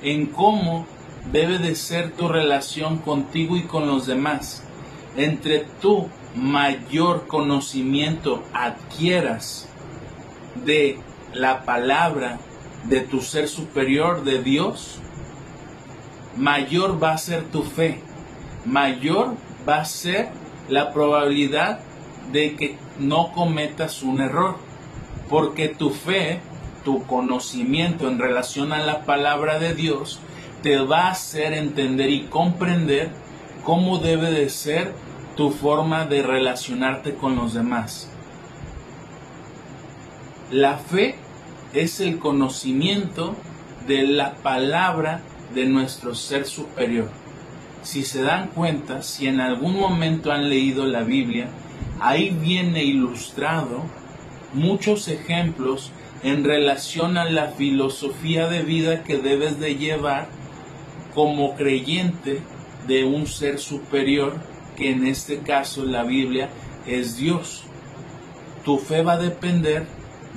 en 0.01 0.27
cómo 0.27 0.85
debe 1.31 1.57
de 1.57 1.75
ser 1.75 2.11
tu 2.11 2.27
relación 2.27 2.97
contigo 2.97 3.57
y 3.57 3.63
con 3.63 3.87
los 3.87 4.05
demás. 4.05 4.63
Entre 5.15 5.65
tu 5.81 6.09
mayor 6.35 7.27
conocimiento 7.27 8.43
adquieras 8.53 9.69
de 10.65 10.97
la 11.33 11.63
palabra 11.63 12.39
de 12.85 13.01
tu 13.01 13.21
ser 13.21 13.47
superior 13.47 14.23
de 14.23 14.41
Dios, 14.41 14.99
mayor 16.37 17.01
va 17.01 17.13
a 17.13 17.17
ser 17.17 17.43
tu 17.43 17.63
fe, 17.63 17.99
mayor 18.65 19.35
va 19.67 19.81
a 19.81 19.85
ser 19.85 20.29
la 20.67 20.91
probabilidad 20.93 21.79
de 22.31 22.55
que 22.55 22.75
no 22.99 23.31
cometas 23.33 24.01
un 24.03 24.21
error, 24.21 24.57
porque 25.29 25.69
tu 25.69 25.91
fe, 25.91 26.39
tu 26.83 27.03
conocimiento 27.05 28.07
en 28.07 28.19
relación 28.19 28.73
a 28.73 28.79
la 28.79 29.03
palabra 29.03 29.59
de 29.59 29.73
Dios, 29.73 30.19
te 30.61 30.79
va 30.79 31.07
a 31.07 31.11
hacer 31.11 31.53
entender 31.53 32.09
y 32.09 32.23
comprender 32.23 33.11
cómo 33.63 33.97
debe 33.97 34.31
de 34.31 34.49
ser 34.49 34.93
tu 35.35 35.51
forma 35.51 36.05
de 36.05 36.21
relacionarte 36.21 37.15
con 37.15 37.35
los 37.35 37.53
demás. 37.53 38.09
La 40.51 40.77
fe 40.77 41.15
es 41.73 41.99
el 41.99 42.19
conocimiento 42.19 43.35
de 43.87 44.03
la 44.03 44.35
palabra 44.35 45.21
de 45.55 45.65
nuestro 45.65 46.13
ser 46.13 46.45
superior. 46.45 47.09
Si 47.81 48.03
se 48.03 48.21
dan 48.21 48.49
cuenta, 48.49 49.01
si 49.01 49.27
en 49.27 49.41
algún 49.41 49.79
momento 49.79 50.31
han 50.31 50.49
leído 50.49 50.85
la 50.85 51.01
Biblia, 51.01 51.47
ahí 51.99 52.29
viene 52.29 52.83
ilustrado 52.83 53.83
muchos 54.53 55.07
ejemplos 55.07 55.91
en 56.21 56.43
relación 56.43 57.17
a 57.17 57.25
la 57.25 57.47
filosofía 57.47 58.47
de 58.47 58.61
vida 58.61 59.03
que 59.03 59.17
debes 59.17 59.59
de 59.59 59.75
llevar 59.75 60.27
como 61.13 61.55
creyente 61.55 62.39
de 62.87 63.03
un 63.03 63.27
ser 63.27 63.59
superior, 63.59 64.35
que 64.75 64.91
en 64.91 65.05
este 65.05 65.39
caso 65.39 65.85
la 65.85 66.03
Biblia 66.03 66.49
es 66.87 67.17
Dios. 67.17 67.63
Tu 68.65 68.77
fe 68.77 69.03
va 69.03 69.13
a 69.13 69.17
depender 69.17 69.85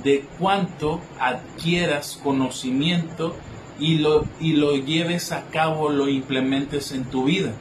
de 0.03 0.25
cuánto 0.37 1.01
adquieras 1.19 2.19
conocimiento 2.23 3.35
y 3.79 3.97
lo, 3.97 4.25
y 4.39 4.53
lo 4.53 4.75
lleves 4.75 5.31
a 5.31 5.45
cabo, 5.49 5.89
lo 5.89 6.07
implementes 6.07 6.91
en 6.91 7.05
tu 7.05 7.25
vida. 7.25 7.53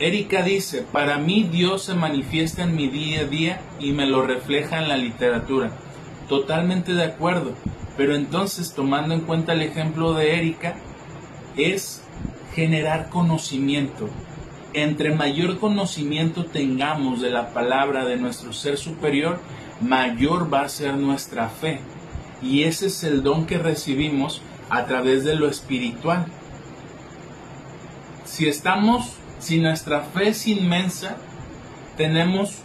Erika 0.00 0.42
dice, 0.42 0.82
para 0.82 1.18
mí 1.18 1.48
Dios 1.50 1.84
se 1.84 1.94
manifiesta 1.94 2.62
en 2.62 2.74
mi 2.74 2.88
día 2.88 3.20
a 3.20 3.24
día 3.24 3.60
y 3.78 3.92
me 3.92 4.06
lo 4.06 4.22
refleja 4.22 4.78
en 4.78 4.88
la 4.88 4.96
literatura. 4.96 5.70
Totalmente 6.28 6.94
de 6.94 7.04
acuerdo, 7.04 7.52
pero 7.96 8.16
entonces 8.16 8.74
tomando 8.74 9.14
en 9.14 9.20
cuenta 9.20 9.52
el 9.52 9.62
ejemplo 9.62 10.12
de 10.14 10.36
Erika, 10.36 10.76
es 11.56 12.03
generar 12.54 13.08
conocimiento. 13.10 14.08
Entre 14.72 15.14
mayor 15.14 15.58
conocimiento 15.58 16.46
tengamos 16.46 17.20
de 17.20 17.30
la 17.30 17.52
palabra 17.52 18.04
de 18.04 18.16
nuestro 18.16 18.52
ser 18.52 18.76
superior, 18.76 19.40
mayor 19.80 20.52
va 20.52 20.62
a 20.62 20.68
ser 20.68 20.94
nuestra 20.94 21.48
fe. 21.48 21.80
Y 22.42 22.64
ese 22.64 22.86
es 22.86 23.04
el 23.04 23.22
don 23.22 23.46
que 23.46 23.58
recibimos 23.58 24.42
a 24.70 24.84
través 24.86 25.24
de 25.24 25.34
lo 25.34 25.48
espiritual. 25.48 26.26
Si 28.24 28.48
estamos, 28.48 29.14
si 29.38 29.58
nuestra 29.58 30.00
fe 30.00 30.28
es 30.28 30.46
inmensa, 30.46 31.16
tenemos 31.96 32.58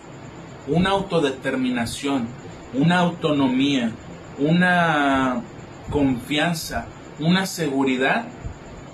una 0.68 0.92
autodeterminación, 0.92 2.28
una 2.74 3.00
autonomía, 3.00 3.92
una 4.38 5.42
confianza, 5.90 6.88
una 7.20 7.46
seguridad 7.46 8.26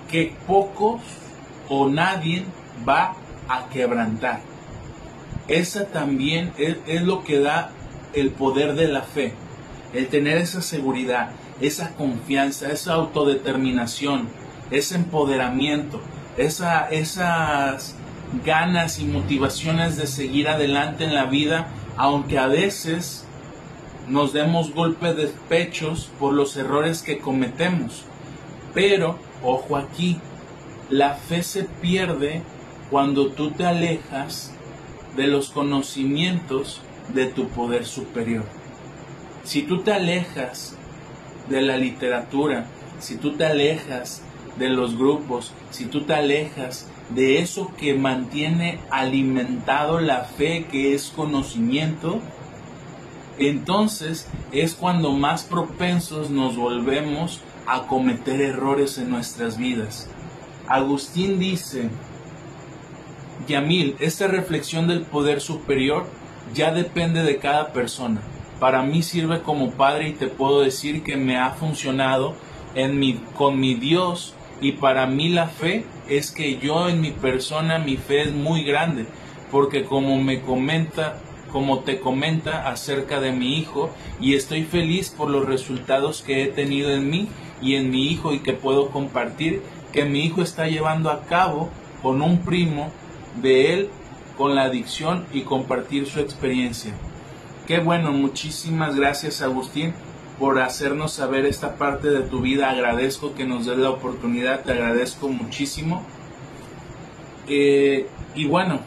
que 0.10 0.36
pocos 0.48 1.02
o 1.70 1.90
nadie 1.90 2.46
va 2.88 3.16
a 3.48 3.70
quebrantar. 3.70 4.42
Esa 5.48 5.86
también 5.86 6.52
es, 6.58 7.02
lo 7.04 7.24
que 7.24 7.40
da 7.40 7.72
el 8.14 8.32
poder 8.32 8.76
de 8.76 8.88
la 8.88 9.04
fe, 9.04 9.34
el 9.94 10.08
tener 10.08 10.38
esa 10.38 10.62
seguridad, 10.62 11.32
esa 11.62 11.90
confianza, 11.96 12.72
esa 12.72 12.94
autodeterminación, 12.94 14.28
ese 14.72 14.96
empoderamiento, 14.96 16.02
esa, 16.38 16.90
esas 16.90 17.96
ganas 18.44 19.00
y 19.00 19.06
motivaciones 19.06 19.98
de 19.98 20.08
seguir 20.08 20.50
adelante 20.50 21.04
en 21.04 21.14
la 21.14 21.26
vida, 21.26 21.68
aunque 21.96 22.40
a 22.40 22.48
veces 22.48 23.26
nos 24.08 24.34
demos 24.34 24.74
golpes 24.74 25.16
de 25.16 25.32
pechos 25.48 26.10
por 26.20 26.34
los 26.34 26.58
errores 26.58 27.02
que 27.02 27.20
cometemos. 27.20 28.04
Pero, 28.74 29.18
ojo 29.46 29.78
aquí, 29.78 30.18
la 30.90 31.16
fe 31.16 31.44
se 31.44 31.64
pierde 31.64 32.42
cuando 32.90 33.30
tú 33.30 33.52
te 33.52 33.66
alejas 33.66 34.54
de 35.16 35.28
los 35.28 35.50
conocimientos 35.50 36.82
de 37.14 37.28
tu 37.28 37.48
poder 37.48 37.86
superior. 37.86 38.44
Si 39.44 39.62
tú 39.62 39.82
te 39.82 39.94
alejas 39.94 40.76
de 41.50 41.62
la 41.62 41.78
literatura, 41.78 42.66
si 43.00 43.18
tú 43.18 43.34
te 43.34 43.46
alejas 43.46 44.22
de 44.58 44.70
los 44.70 44.98
grupos, 44.98 45.54
si 45.70 45.86
tú 45.86 46.02
te 46.02 46.14
alejas 46.14 46.88
de 47.10 47.40
eso 47.40 47.72
que 47.78 47.94
mantiene 47.94 48.80
alimentado 48.90 50.00
la 50.00 50.24
fe, 50.24 50.66
que 50.72 50.96
es 50.96 51.12
conocimiento, 51.16 52.22
entonces 53.38 54.28
es 54.52 54.74
cuando 54.74 55.12
más 55.12 55.44
propensos 55.44 56.30
nos 56.30 56.56
volvemos 56.56 57.42
a 57.68 57.88
cometer 57.88 58.42
errores 58.42 58.98
en 58.98 59.10
nuestras 59.10 59.58
vidas. 59.58 60.10
Agustín 60.68 61.40
dice, 61.40 61.90
Yamil, 63.48 63.96
esta 64.00 64.28
reflexión 64.28 64.88
del 64.88 65.02
poder 65.02 65.42
superior 65.42 66.06
ya 66.54 66.72
depende 66.72 67.24
de 67.24 67.38
cada 67.38 67.74
persona 67.74 68.22
para 68.60 68.84
mí 68.84 69.02
sirve 69.02 69.42
como 69.42 69.72
padre 69.72 70.10
y 70.10 70.14
te 70.14 70.28
puedo 70.28 70.62
decir 70.62 71.04
que 71.04 71.18
me 71.18 71.38
ha 71.38 71.52
funcionado 71.52 72.36
en 72.74 73.00
mi, 73.00 73.20
con 73.36 73.60
mi 73.60 73.76
Dios 73.76 74.34
y 74.62 74.74
para 74.74 75.06
mí 75.08 75.30
la 75.30 75.48
fe 75.48 75.86
es 76.10 76.32
que 76.32 76.58
yo 76.58 76.88
en 76.88 77.02
mi 77.02 77.12
persona 77.12 77.80
mi 77.80 77.98
fe 77.98 78.22
es 78.22 78.34
muy 78.34 78.64
grande 78.64 79.06
porque 79.52 79.84
como 79.84 80.22
me 80.22 80.42
comenta 80.42 81.20
como 81.52 81.80
te 81.80 82.00
comenta 82.00 82.68
acerca 82.68 83.22
de 83.22 83.32
mi 83.32 83.58
hijo 83.58 83.90
y 84.20 84.36
estoy 84.36 84.64
feliz 84.64 85.10
por 85.10 85.30
los 85.30 85.46
resultados 85.46 86.22
que 86.22 86.44
he 86.44 86.48
tenido 86.48 86.92
en 86.92 87.10
mí 87.10 87.30
y 87.62 87.76
en 87.76 87.90
mi 87.90 88.08
hijo 88.08 88.34
y 88.34 88.40
que 88.40 88.54
puedo 88.54 88.90
compartir 88.90 89.62
que 89.92 90.06
mi 90.06 90.26
hijo 90.26 90.42
está 90.42 90.68
llevando 90.68 91.10
a 91.10 91.24
cabo 91.24 91.70
con 92.02 92.22
un 92.22 92.40
primo 92.40 92.92
de 93.42 93.74
él 93.74 93.90
con 94.38 94.56
la 94.56 94.64
adicción 94.64 95.26
y 95.32 95.42
compartir 95.42 96.08
su 96.08 96.20
experiencia. 96.20 96.94
Qué 97.68 97.80
bueno, 97.80 98.12
muchísimas 98.12 98.96
gracias 98.96 99.42
Agustín 99.42 99.94
por 100.40 100.60
hacernos 100.60 101.14
saber 101.14 101.46
esta 101.46 101.76
parte 101.76 102.10
de 102.10 102.22
tu 102.22 102.42
vida. 102.42 102.70
Agradezco 102.70 103.34
que 103.34 103.46
nos 103.46 103.66
des 103.66 103.78
la 103.78 103.90
oportunidad, 103.90 104.64
te 104.64 104.74
agradezco 104.74 105.30
muchísimo. 105.30 106.04
Eh, 107.48 108.08
y 108.36 108.46
bueno, 108.46 108.80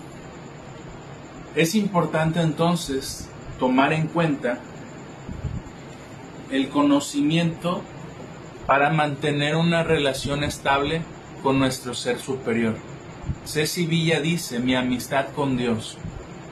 es 1.54 1.74
importante 1.74 2.40
entonces 2.40 3.28
tomar 3.59 3.92
en 3.92 4.09
cuenta 4.09 4.59
el 6.50 6.68
conocimiento 6.68 7.83
para 8.68 8.90
mantener 8.90 9.57
una 9.57 9.83
relación 9.83 10.44
estable 10.44 11.02
con 11.42 11.59
nuestro 11.59 11.92
ser 11.92 12.20
superior. 12.20 12.76
Ceci 13.44 13.85
Villa 13.87 14.20
dice, 14.20 14.61
mi 14.61 14.76
amistad 14.76 15.26
con 15.35 15.57
Dios. 15.57 15.98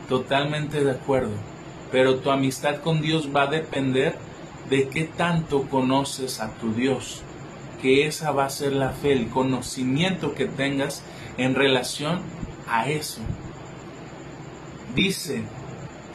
Totalmente 0.09 0.83
de 0.83 0.91
acuerdo 0.91 1.37
pero 1.91 2.17
tu 2.17 2.31
amistad 2.31 2.77
con 2.81 3.01
Dios 3.01 3.31
va 3.35 3.43
a 3.43 3.47
depender 3.47 4.17
de 4.69 4.89
qué 4.89 5.05
tanto 5.05 5.63
conoces 5.63 6.41
a 6.41 6.51
tu 6.55 6.75
Dios, 6.75 7.23
que 7.81 8.07
esa 8.07 8.33
va 8.33 8.47
a 8.47 8.51
ser 8.51 8.73
la 8.73 8.91
fe, 8.91 9.13
el 9.13 9.29
conocimiento 9.29 10.35
que 10.35 10.47
tengas 10.47 11.03
en 11.39 11.55
relación 11.55 12.21
a 12.69 12.89
eso. 12.89 13.21
Dice, 14.95 15.45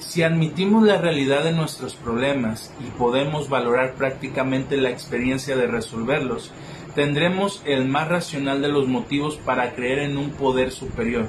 si 0.02 0.24
admitimos 0.24 0.84
la 0.84 0.98
realidad 0.98 1.44
de 1.44 1.54
nuestros 1.54 1.96
problemas 1.96 2.74
y 2.80 2.90
podemos 2.98 3.50
valorar 3.50 3.94
prácticamente 3.94 4.78
la 4.78 4.90
experiencia 4.90 5.56
de 5.56 5.68
resolverlos, 5.68 6.52
tendremos 6.96 7.62
el 7.66 7.86
más 7.86 8.08
racional 8.08 8.62
de 8.62 8.68
los 8.68 8.88
motivos 8.88 9.38
para 9.38 9.74
creer 9.74 10.00
en 10.00 10.18
un 10.18 10.32
poder 10.32 10.72
superior. 10.72 11.28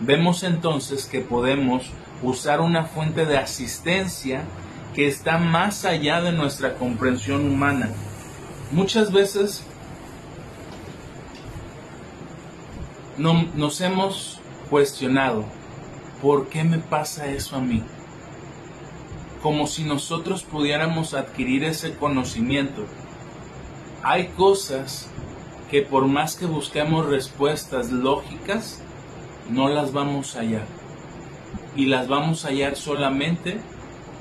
Vemos 0.00 0.42
entonces 0.42 1.06
que 1.06 1.20
podemos 1.20 1.90
usar 2.22 2.60
una 2.60 2.84
fuente 2.84 3.24
de 3.24 3.38
asistencia 3.38 4.42
que 4.94 5.08
está 5.08 5.38
más 5.38 5.84
allá 5.84 6.20
de 6.20 6.32
nuestra 6.32 6.74
comprensión 6.74 7.50
humana. 7.50 7.90
Muchas 8.70 9.10
veces 9.10 9.64
no, 13.16 13.48
nos 13.54 13.80
hemos 13.80 14.38
cuestionado, 14.70 15.44
¿por 16.20 16.48
qué 16.48 16.62
me 16.62 16.78
pasa 16.78 17.26
eso 17.26 17.56
a 17.56 17.60
mí? 17.60 17.82
Como 19.42 19.66
si 19.66 19.84
nosotros 19.84 20.44
pudiéramos 20.44 21.14
adquirir 21.14 21.64
ese 21.64 21.94
conocimiento. 21.96 22.84
Hay 24.02 24.28
cosas 24.28 25.08
que 25.70 25.82
por 25.82 26.06
más 26.06 26.36
que 26.36 26.46
busquemos 26.46 27.06
respuestas 27.06 27.90
lógicas, 27.90 28.80
no 29.50 29.68
las 29.68 29.92
vamos 29.92 30.36
a 30.36 30.40
hallar 30.40 30.66
y 31.74 31.86
las 31.86 32.08
vamos 32.08 32.44
a 32.44 32.48
hallar 32.48 32.76
solamente 32.76 33.58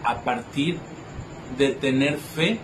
a 0.04 0.22
partir 0.22 0.80
de 1.58 1.70
tener 1.70 2.18
fe 2.18 2.60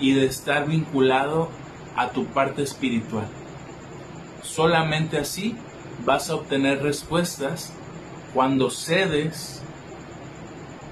y 0.00 0.12
de 0.12 0.26
estar 0.26 0.66
vinculado 0.66 1.48
a 1.96 2.10
tu 2.10 2.26
parte 2.26 2.62
espiritual. 2.62 3.28
Solamente 4.42 5.18
así 5.18 5.56
vas 6.04 6.28
a 6.28 6.34
obtener 6.34 6.82
respuestas 6.82 7.72
cuando 8.34 8.70
cedes 8.70 9.62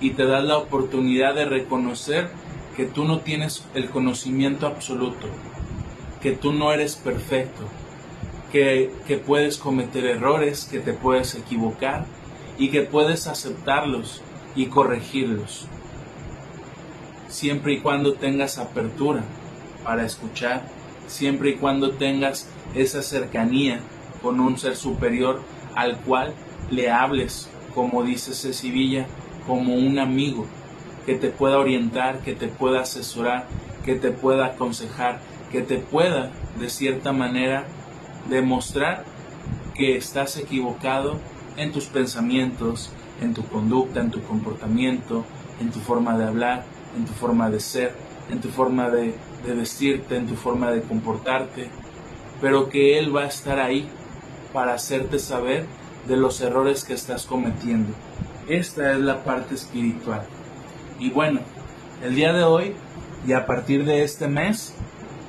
y 0.01 0.11
te 0.11 0.27
das 0.27 0.45
la 0.45 0.59
oportunidad 0.59 1.35
de 1.35 1.45
reconocer 1.45 2.31
que 2.77 2.85
tú 2.85 3.05
no 3.05 3.21
tienes 3.21 3.65
el 3.75 3.89
conocimiento 3.89 4.67
absoluto, 4.67 5.29
que 6.21 6.33
tú 6.33 6.53
no 6.53 6.73
eres 6.73 6.97
perfecto, 6.97 7.63
que, 8.51 8.93
que 9.07 9.17
puedes 9.17 9.59
cometer 9.59 10.05
errores, 10.05 10.67
que 10.71 10.81
te 10.81 10.93
puedes 10.93 11.35
equivocar 11.35 12.07
y 12.59 12.71
que 12.71 12.83
puedes 12.83 13.27
aceptarlos 13.27 14.23
y 14.57 14.67
corregirlos, 14.67 15.67
siempre 17.29 17.75
y 17.75 17.81
cuando 17.81 18.15
tengas 18.15 18.59
apertura 18.59 19.25
para 19.83 20.05
escuchar, 20.05 20.69
siempre 21.07 21.51
y 21.51 21.55
cuando 21.55 21.93
tengas 21.93 22.49
esa 22.75 23.03
cercanía 23.03 23.81
con 24.23 24.41
un 24.41 24.59
ser 24.59 24.77
superior 24.77 25.43
al 25.75 25.99
cual 25.99 26.33
le 26.71 26.91
hables, 26.91 27.49
como 27.75 28.03
dice 28.05 28.35
Cecivilla, 28.35 29.07
como 29.47 29.75
un 29.75 29.99
amigo 29.99 30.47
que 31.07 31.15
te 31.15 31.29
pueda 31.29 31.59
orientar, 31.59 32.21
que 32.21 32.35
te 32.35 32.49
pueda 32.49 32.81
asesorar, 32.81 33.47
que 33.85 33.95
te 33.95 34.11
pueda 34.11 34.47
aconsejar, 34.47 35.21
que 35.53 35.63
te 35.63 35.79
pueda, 35.79 36.31
de 36.59 36.71
cierta 36.71 37.13
manera, 37.13 37.65
demostrar 38.29 39.05
que 39.75 39.97
estás 39.97 40.37
equivocado 40.37 41.19
en 41.57 41.73
tus 41.73 41.87
pensamientos, 41.87 42.91
en 43.21 43.35
tu 43.35 43.47
conducta, 43.47 44.01
en 44.01 44.11
tu 44.11 44.23
comportamiento, 44.23 45.25
en 45.61 45.71
tu 45.71 45.81
forma 45.81 46.17
de 46.19 46.25
hablar, 46.25 46.65
en 46.97 47.05
tu 47.05 47.13
forma 47.13 47.51
de 47.51 47.61
ser, 47.61 47.95
en 48.31 48.41
tu 48.41 48.49
forma 48.49 48.89
de, 48.89 49.15
vestirte, 49.47 50.17
en 50.17 50.27
tu 50.27 50.37
forma 50.37 50.71
de 50.71 50.83
comportarte, 50.83 51.69
pero 52.41 52.69
que 52.69 52.99
Él 52.99 53.15
va 53.15 53.23
a 53.23 53.27
estar 53.27 53.59
ahí 53.59 53.89
para 54.53 54.75
hacerte 54.75 55.19
saber 55.19 55.67
de 56.09 56.17
los 56.17 56.41
errores 56.41 56.85
que 56.85 56.95
estás 56.95 57.27
cometiendo. 57.27 57.93
Esta 58.49 58.93
es 58.93 58.99
la 58.99 59.25
parte 59.25 59.55
espiritual. 59.55 60.23
Y 61.01 61.09
bueno, 61.09 61.41
el 62.03 62.15
día 62.15 62.35
de 62.35 62.45
hoy 62.45 62.75
y 63.27 63.33
a 63.33 63.47
partir 63.47 63.87
de 63.87 64.05
este 64.05 64.29
mes 64.29 64.75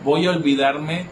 voy 0.04 0.26
a 0.26 0.32
olvidarme 0.32 1.06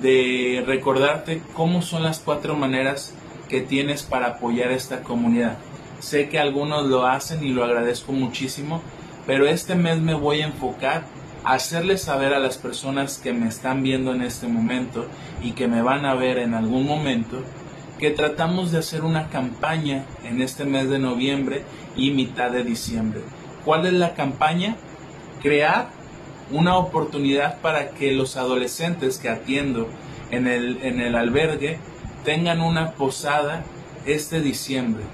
de 0.00 0.62
recordarte 0.64 1.42
cómo 1.54 1.82
son 1.82 2.04
las 2.04 2.20
cuatro 2.20 2.54
maneras 2.54 3.12
que 3.48 3.60
tienes 3.60 4.04
para 4.04 4.26
apoyar 4.26 4.70
esta 4.70 5.02
comunidad. 5.02 5.58
Sé 5.98 6.28
que 6.28 6.38
algunos 6.38 6.86
lo 6.86 7.06
hacen 7.06 7.44
y 7.44 7.48
lo 7.48 7.64
agradezco 7.64 8.12
muchísimo, 8.12 8.80
pero 9.26 9.48
este 9.48 9.74
mes 9.74 9.98
me 9.98 10.14
voy 10.14 10.42
a 10.42 10.46
enfocar 10.46 11.06
a 11.42 11.54
hacerles 11.54 12.02
saber 12.02 12.34
a 12.34 12.38
las 12.38 12.56
personas 12.56 13.18
que 13.18 13.32
me 13.32 13.48
están 13.48 13.82
viendo 13.82 14.14
en 14.14 14.22
este 14.22 14.46
momento 14.46 15.06
y 15.42 15.52
que 15.52 15.66
me 15.66 15.82
van 15.82 16.04
a 16.04 16.14
ver 16.14 16.38
en 16.38 16.54
algún 16.54 16.86
momento 16.86 17.42
que 17.98 18.10
tratamos 18.10 18.70
de 18.70 18.78
hacer 18.78 19.02
una 19.02 19.28
campaña 19.28 20.04
en 20.24 20.40
este 20.40 20.64
mes 20.64 20.88
de 20.88 20.98
noviembre 20.98 21.64
y 21.96 22.12
mitad 22.12 22.50
de 22.50 22.62
diciembre. 22.62 23.20
¿Cuál 23.64 23.86
es 23.86 23.92
la 23.92 24.14
campaña? 24.14 24.76
Crear 25.42 25.90
una 26.50 26.76
oportunidad 26.76 27.60
para 27.60 27.90
que 27.90 28.12
los 28.12 28.36
adolescentes 28.36 29.18
que 29.18 29.28
atiendo 29.28 29.88
en 30.30 30.46
el, 30.46 30.78
en 30.82 31.00
el 31.00 31.16
albergue 31.16 31.78
tengan 32.24 32.60
una 32.60 32.92
posada 32.92 33.64
este 34.06 34.40
diciembre. 34.40 35.04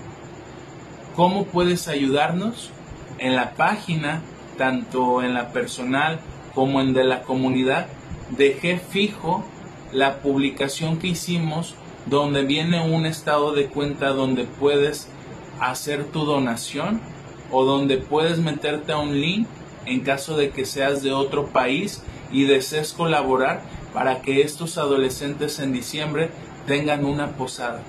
¿Cómo 1.16 1.46
puedes 1.46 1.88
ayudarnos? 1.88 2.70
En 3.18 3.36
la 3.36 3.52
página, 3.52 4.20
tanto 4.58 5.22
en 5.22 5.34
la 5.34 5.52
personal 5.52 6.20
como 6.54 6.80
en 6.80 6.92
de 6.92 7.04
la 7.04 7.22
comunidad, 7.22 7.86
dejé 8.36 8.78
fijo 8.78 9.44
la 9.92 10.18
publicación 10.18 10.98
que 10.98 11.08
hicimos 11.08 11.76
donde 12.06 12.42
viene 12.42 12.80
un 12.86 13.06
estado 13.06 13.52
de 13.52 13.66
cuenta 13.66 14.08
donde 14.10 14.44
puedes 14.44 15.08
hacer 15.60 16.04
tu 16.04 16.24
donación 16.24 17.00
o 17.50 17.64
donde 17.64 17.98
puedes 17.98 18.38
meterte 18.38 18.92
a 18.92 18.98
un 18.98 19.20
link 19.20 19.46
en 19.86 20.00
caso 20.00 20.36
de 20.36 20.50
que 20.50 20.64
seas 20.64 21.02
de 21.02 21.12
otro 21.12 21.46
país 21.46 22.02
y 22.32 22.44
desees 22.44 22.92
colaborar 22.92 23.62
para 23.92 24.22
que 24.22 24.42
estos 24.42 24.76
adolescentes 24.78 25.58
en 25.60 25.72
diciembre 25.72 26.30
tengan 26.66 27.04
una 27.04 27.32
posada. 27.32 27.82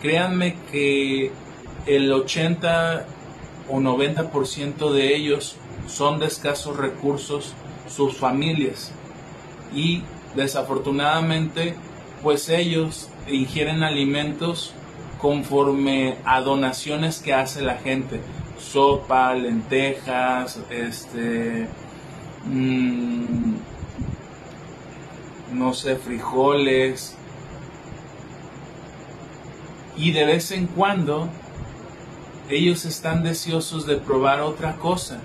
Créanme 0.00 0.56
que 0.70 1.32
el 1.86 2.12
80 2.12 3.06
o 3.68 3.78
90% 3.78 4.92
de 4.92 5.16
ellos 5.16 5.56
son 5.86 6.18
de 6.18 6.26
escasos 6.26 6.76
recursos, 6.76 7.54
sus 7.88 8.16
familias. 8.16 8.92
Y 9.74 10.02
desafortunadamente, 10.34 11.74
pues 12.22 12.48
ellos 12.48 13.08
ingieren 13.28 13.82
alimentos 13.82 14.74
conforme 15.20 16.16
a 16.24 16.40
donaciones 16.40 17.20
que 17.20 17.34
hace 17.34 17.62
la 17.62 17.76
gente. 17.76 18.20
Sopa, 18.58 19.34
lentejas, 19.34 20.60
este, 20.70 21.68
mm, 22.44 23.54
no 25.52 25.74
sé, 25.74 25.96
frijoles. 25.96 27.16
Y 29.96 30.12
de 30.12 30.24
vez 30.24 30.50
en 30.52 30.66
cuando 30.66 31.28
ellos 32.48 32.84
están 32.84 33.22
deseosos 33.22 33.86
de 33.86 33.96
probar 33.96 34.40
otra 34.40 34.76
cosa. 34.76 35.20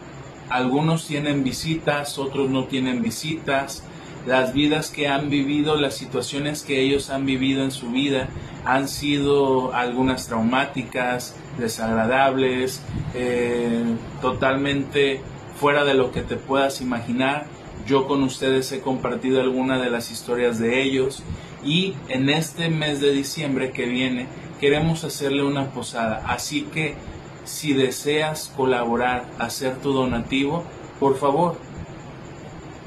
Algunos 0.49 1.07
tienen 1.07 1.43
visitas, 1.43 2.17
otros 2.19 2.49
no 2.49 2.65
tienen 2.65 3.01
visitas 3.01 3.83
las 4.25 4.53
vidas 4.53 4.89
que 4.89 5.07
han 5.07 5.29
vivido, 5.29 5.75
las 5.75 5.95
situaciones 5.95 6.63
que 6.63 6.81
ellos 6.81 7.09
han 7.09 7.25
vivido 7.25 7.63
en 7.63 7.71
su 7.71 7.89
vida 7.91 8.27
han 8.65 8.87
sido 8.87 9.73
algunas 9.73 10.27
traumáticas, 10.27 11.35
desagradables, 11.59 12.81
eh, 13.13 13.83
totalmente 14.21 15.21
fuera 15.59 15.85
de 15.85 15.93
lo 15.93 16.11
que 16.11 16.21
te 16.21 16.35
puedas 16.35 16.81
imaginar. 16.81 17.45
Yo 17.87 18.07
con 18.07 18.23
ustedes 18.23 18.71
he 18.71 18.81
compartido 18.81 19.41
algunas 19.41 19.81
de 19.81 19.91
las 19.91 20.09
historias 20.09 20.57
de 20.57 20.81
ellos 20.81 21.21
y 21.63 21.93
en 22.09 22.29
este 22.29 22.69
mes 22.69 22.99
de 22.99 23.11
diciembre 23.11 23.71
que 23.71 23.85
viene 23.85 24.27
queremos 24.59 25.03
hacerle 25.03 25.43
una 25.43 25.69
posada. 25.69 26.23
Así 26.27 26.63
que 26.63 26.95
si 27.43 27.73
deseas 27.73 28.51
colaborar, 28.55 29.25
hacer 29.37 29.75
tu 29.77 29.93
donativo, 29.93 30.63
por 30.99 31.17
favor, 31.17 31.57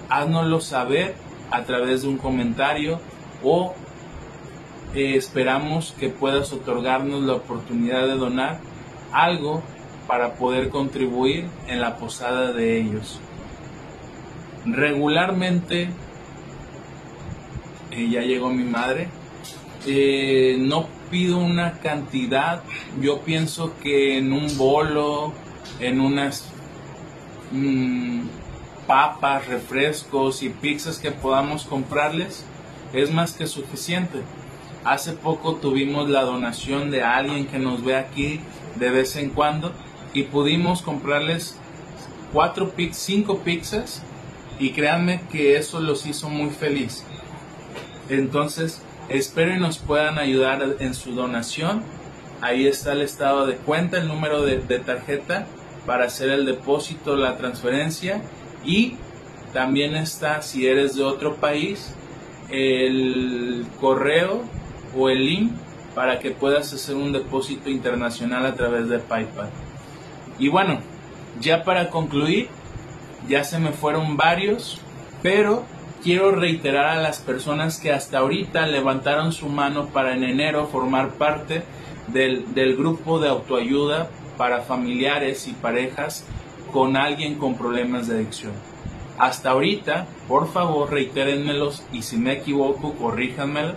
háznoslo 0.08 0.60
saber 0.60 1.27
a 1.50 1.62
través 1.64 2.02
de 2.02 2.08
un 2.08 2.18
comentario 2.18 3.00
o 3.42 3.74
eh, 4.94 5.16
esperamos 5.16 5.94
que 5.98 6.08
puedas 6.08 6.52
otorgarnos 6.52 7.22
la 7.22 7.34
oportunidad 7.34 8.06
de 8.06 8.14
donar 8.14 8.60
algo 9.12 9.62
para 10.06 10.34
poder 10.34 10.70
contribuir 10.70 11.46
en 11.66 11.80
la 11.80 11.96
posada 11.96 12.52
de 12.52 12.80
ellos. 12.80 13.20
Regularmente, 14.64 15.90
eh, 17.90 18.08
ya 18.10 18.22
llegó 18.22 18.50
mi 18.50 18.64
madre, 18.64 19.08
eh, 19.86 20.56
no 20.58 20.86
pido 21.10 21.38
una 21.38 21.78
cantidad, 21.80 22.62
yo 23.00 23.20
pienso 23.20 23.74
que 23.82 24.18
en 24.18 24.32
un 24.32 24.56
bolo, 24.56 25.32
en 25.80 26.00
unas... 26.00 26.50
Mm, 27.52 28.22
papas, 28.88 29.46
refrescos 29.46 30.42
y 30.42 30.48
pizzas 30.48 30.98
que 30.98 31.12
podamos 31.12 31.64
comprarles 31.64 32.44
es 32.92 33.12
más 33.12 33.34
que 33.34 33.46
suficiente. 33.46 34.22
Hace 34.82 35.12
poco 35.12 35.56
tuvimos 35.56 36.08
la 36.08 36.22
donación 36.22 36.90
de 36.90 37.02
alguien 37.02 37.46
que 37.46 37.58
nos 37.58 37.84
ve 37.84 37.94
aquí 37.94 38.40
de 38.76 38.90
vez 38.90 39.14
en 39.16 39.30
cuando 39.30 39.72
y 40.14 40.22
pudimos 40.24 40.80
comprarles 40.80 41.58
cuatro, 42.32 42.72
cinco 42.92 43.40
pizzas 43.40 44.02
y 44.58 44.70
créanme 44.70 45.20
que 45.30 45.58
eso 45.58 45.80
los 45.80 46.06
hizo 46.06 46.30
muy 46.30 46.48
feliz. 46.48 47.04
Entonces, 48.08 48.80
espero 49.10 49.54
y 49.54 49.60
nos 49.60 49.78
puedan 49.78 50.18
ayudar 50.18 50.76
en 50.80 50.94
su 50.94 51.12
donación. 51.12 51.82
Ahí 52.40 52.66
está 52.66 52.92
el 52.92 53.02
estado 53.02 53.46
de 53.46 53.56
cuenta, 53.56 53.98
el 53.98 54.08
número 54.08 54.42
de, 54.42 54.60
de 54.60 54.78
tarjeta 54.78 55.46
para 55.84 56.06
hacer 56.06 56.30
el 56.30 56.46
depósito, 56.46 57.16
la 57.16 57.36
transferencia 57.36 58.22
y 58.68 58.96
también 59.54 59.96
está, 59.96 60.42
si 60.42 60.66
eres 60.66 60.94
de 60.94 61.02
otro 61.02 61.36
país, 61.36 61.94
el 62.50 63.66
correo 63.80 64.42
o 64.96 65.08
el 65.08 65.24
link 65.24 65.52
para 65.94 66.18
que 66.20 66.30
puedas 66.30 66.72
hacer 66.72 66.94
un 66.94 67.12
depósito 67.12 67.70
internacional 67.70 68.44
a 68.44 68.54
través 68.54 68.88
de 68.90 68.98
PayPal. 68.98 69.48
Y 70.38 70.48
bueno, 70.48 70.80
ya 71.40 71.64
para 71.64 71.88
concluir, 71.88 72.48
ya 73.26 73.42
se 73.42 73.58
me 73.58 73.72
fueron 73.72 74.18
varios, 74.18 74.80
pero 75.22 75.64
quiero 76.02 76.32
reiterar 76.32 76.98
a 76.98 77.02
las 77.02 77.20
personas 77.20 77.78
que 77.78 77.90
hasta 77.90 78.18
ahorita 78.18 78.66
levantaron 78.66 79.32
su 79.32 79.48
mano 79.48 79.86
para 79.86 80.14
en 80.14 80.24
enero 80.24 80.66
formar 80.66 81.14
parte 81.14 81.62
del, 82.08 82.54
del 82.54 82.76
grupo 82.76 83.18
de 83.18 83.28
autoayuda 83.28 84.10
para 84.36 84.60
familiares 84.60 85.48
y 85.48 85.52
parejas 85.52 86.26
con 86.72 86.96
alguien 86.96 87.36
con 87.36 87.56
problemas 87.56 88.08
de 88.08 88.16
adicción. 88.16 88.52
Hasta 89.18 89.50
ahorita, 89.50 90.06
por 90.28 90.50
favor, 90.52 90.90
reiterenmelos 90.90 91.82
y 91.92 92.02
si 92.02 92.16
me 92.16 92.32
equivoco, 92.32 92.94
corríjanmelo. 92.94 93.74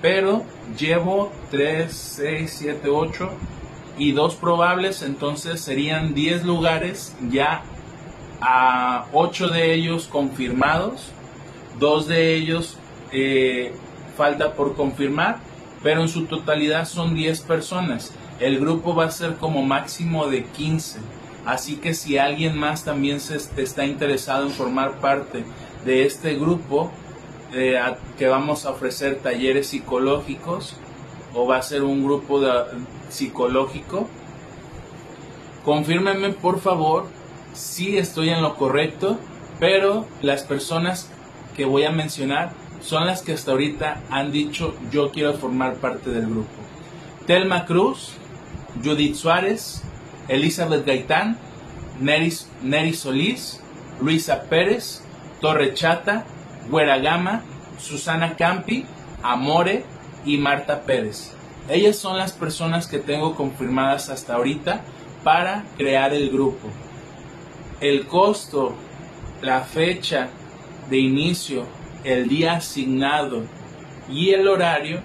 Pero 0.00 0.44
llevo 0.78 1.32
3, 1.50 1.90
6, 1.92 2.54
7, 2.58 2.88
8, 2.88 3.30
y 3.98 4.12
dos 4.12 4.34
probables, 4.34 5.02
entonces 5.02 5.60
serían 5.60 6.14
10 6.14 6.44
lugares 6.44 7.16
ya 7.30 7.62
a 8.40 9.06
8 9.12 9.48
de 9.48 9.74
ellos 9.74 10.06
confirmados, 10.06 11.10
dos 11.78 12.06
de 12.06 12.34
ellos 12.34 12.76
eh, 13.12 13.72
falta 14.16 14.52
por 14.52 14.74
confirmar, 14.76 15.38
pero 15.82 16.02
en 16.02 16.08
su 16.08 16.26
totalidad 16.26 16.86
son 16.86 17.14
10 17.14 17.40
personas. 17.42 18.12
El 18.38 18.58
grupo 18.58 18.94
va 18.94 19.06
a 19.06 19.10
ser 19.10 19.36
como 19.36 19.62
máximo 19.62 20.26
de 20.26 20.44
15. 20.44 20.98
Así 21.46 21.76
que 21.76 21.94
si 21.94 22.18
alguien 22.18 22.58
más 22.58 22.84
también 22.84 23.20
se 23.20 23.36
está 23.62 23.86
interesado 23.86 24.44
en 24.44 24.50
formar 24.50 25.00
parte 25.00 25.44
de 25.84 26.04
este 26.04 26.34
grupo, 26.34 26.90
eh, 27.54 27.80
que 28.18 28.26
vamos 28.26 28.66
a 28.66 28.70
ofrecer 28.70 29.20
talleres 29.20 29.68
psicológicos, 29.68 30.74
o 31.32 31.46
va 31.46 31.58
a 31.58 31.62
ser 31.62 31.84
un 31.84 32.02
grupo 32.04 32.42
psicológico, 33.08 34.08
confírmenme 35.64 36.30
por 36.30 36.58
favor 36.60 37.06
si 37.52 37.96
estoy 37.96 38.30
en 38.30 38.42
lo 38.42 38.56
correcto, 38.56 39.18
pero 39.60 40.04
las 40.22 40.42
personas 40.42 41.10
que 41.56 41.64
voy 41.64 41.84
a 41.84 41.92
mencionar 41.92 42.50
son 42.80 43.06
las 43.06 43.22
que 43.22 43.32
hasta 43.32 43.52
ahorita 43.52 44.02
han 44.10 44.32
dicho 44.32 44.74
yo 44.90 45.12
quiero 45.12 45.34
formar 45.34 45.74
parte 45.74 46.10
del 46.10 46.26
grupo. 46.26 46.48
Telma 47.26 47.66
Cruz, 47.66 48.14
Judith 48.82 49.14
Suárez, 49.14 49.82
Elizabeth 50.28 50.84
Gaitán, 50.84 51.38
Neri, 52.00 52.92
Solís, 52.92 53.60
Luisa 54.00 54.42
Pérez, 54.42 55.02
Torre 55.40 55.74
Chata, 55.74 56.24
Güera 56.68 56.98
Gama, 56.98 57.42
Susana 57.78 58.36
Campi, 58.36 58.84
Amore 59.22 59.84
y 60.24 60.38
Marta 60.38 60.82
Pérez. 60.82 61.32
Ellas 61.68 61.96
son 61.96 62.16
las 62.16 62.32
personas 62.32 62.86
que 62.86 62.98
tengo 62.98 63.34
confirmadas 63.34 64.08
hasta 64.08 64.34
ahorita 64.34 64.82
para 65.24 65.64
crear 65.76 66.14
el 66.14 66.30
grupo. 66.30 66.68
El 67.80 68.06
costo, 68.06 68.74
la 69.42 69.60
fecha 69.60 70.28
de 70.90 70.98
inicio, 70.98 71.64
el 72.04 72.28
día 72.28 72.54
asignado 72.54 73.42
y 74.08 74.30
el 74.30 74.46
horario, 74.46 75.00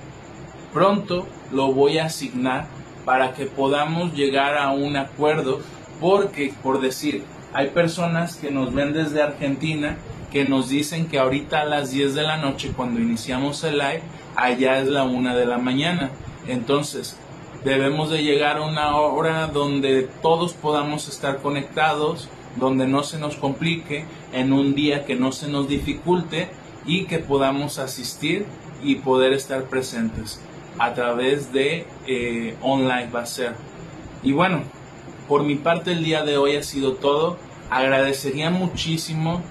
pronto 0.74 1.28
lo 1.52 1.74
voy 1.74 1.98
a 1.98 2.06
asignar 2.06 2.68
para 3.06 3.34
que 3.34 3.46
podamos 3.46 4.14
llegar 4.14 4.58
a 4.58 4.72
un 4.72 4.98
acuerdo 4.98 5.60
porque, 6.00 6.54
por 6.64 6.82
decir, 6.82 7.24
hay 7.54 7.70
personas 7.70 8.36
que 8.36 8.52
nos 8.52 8.74
ven 8.74 8.94
desde 8.94 9.22
Argentina 9.22 9.98
que 10.32 10.46
nos 10.46 10.70
dicen 10.70 11.08
que 11.08 11.20
ahorita 11.20 11.62
a 11.62 11.66
las 11.66 11.92
10 11.92 12.16
de 12.16 12.24
la 12.24 12.38
noche 12.38 12.72
cuando 12.76 13.00
iniciamos 13.02 13.64
el 13.66 13.78
live, 13.78 14.02
allá 14.36 14.80
es 14.80 14.88
la 14.88 15.04
1 15.04 15.36
de 15.36 15.46
la 15.46 15.58
mañana. 15.58 16.10
Entonces, 16.48 17.18
debemos 17.66 18.10
de 18.10 18.24
llegar 18.24 18.58
a 18.58 18.62
una 18.62 18.96
hora 18.96 19.48
donde 19.48 20.08
todos 20.22 20.54
podamos 20.54 21.10
estar 21.10 21.42
conectados, 21.42 22.30
donde 22.56 22.88
no 22.88 23.04
se 23.04 23.20
nos 23.20 23.36
complique, 23.36 24.06
en 24.32 24.54
un 24.54 24.74
día 24.74 25.06
que 25.06 25.16
no 25.16 25.34
se 25.34 25.50
nos 25.50 25.68
dificulte 25.68 26.48
y 26.86 27.06
que 27.06 27.20
podamos 27.20 27.78
asistir 27.78 28.46
y 28.82 28.96
poder 28.96 29.34
estar 29.34 29.64
presentes 29.66 30.40
a 30.78 30.94
través 30.94 31.52
de 31.54 31.86
eh, 32.08 32.56
online 32.62 33.10
va 33.14 33.22
a 33.22 33.26
ser. 33.26 33.56
Y 34.24 34.32
bueno, 34.32 34.64
por 35.28 35.44
mi 35.44 35.56
parte 35.56 35.92
el 35.92 36.04
día 36.04 36.24
de 36.24 36.38
hoy 36.38 36.56
ha 36.56 36.64
sido 36.64 36.94
todo. 36.94 37.38
Agradecería 37.70 38.50
muchísimo 38.50 39.42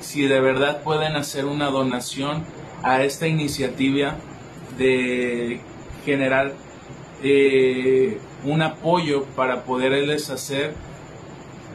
si 0.00 0.26
de 0.26 0.40
verdad 0.40 0.82
pueden 0.82 1.16
hacer 1.16 1.44
una 1.44 1.70
donación 1.70 2.44
a 2.82 3.02
esta 3.02 3.26
iniciativa 3.26 4.16
de 4.76 5.60
generar 6.04 6.52
eh, 7.22 8.18
un 8.44 8.62
apoyo 8.62 9.24
para 9.36 9.64
poderles 9.64 10.30
hacer 10.30 10.74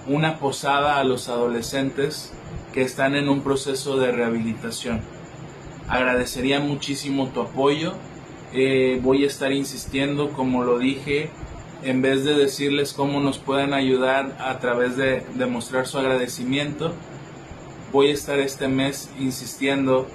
una 0.07 0.39
posada 0.39 0.97
a 0.97 1.03
los 1.03 1.29
adolescentes 1.29 2.33
que 2.73 2.81
están 2.81 3.15
en 3.15 3.29
un 3.29 3.41
proceso 3.41 3.97
de 3.97 4.11
rehabilitación. 4.11 5.01
Agradecería 5.87 6.59
muchísimo 6.59 7.27
tu 7.29 7.41
apoyo. 7.41 7.93
Eh, 8.53 8.99
voy 9.01 9.23
a 9.23 9.27
estar 9.27 9.51
insistiendo, 9.51 10.31
como 10.31 10.63
lo 10.63 10.77
dije, 10.77 11.29
en 11.83 12.01
vez 12.01 12.23
de 12.23 12.35
decirles 12.35 12.93
cómo 12.93 13.19
nos 13.19 13.39
pueden 13.39 13.73
ayudar 13.73 14.37
a 14.39 14.59
través 14.59 14.95
de 14.95 15.25
demostrar 15.33 15.87
su 15.87 15.97
agradecimiento, 15.97 16.93
voy 17.91 18.09
a 18.09 18.13
estar 18.13 18.39
este 18.39 18.67
mes 18.67 19.09
insistiendo 19.19 20.07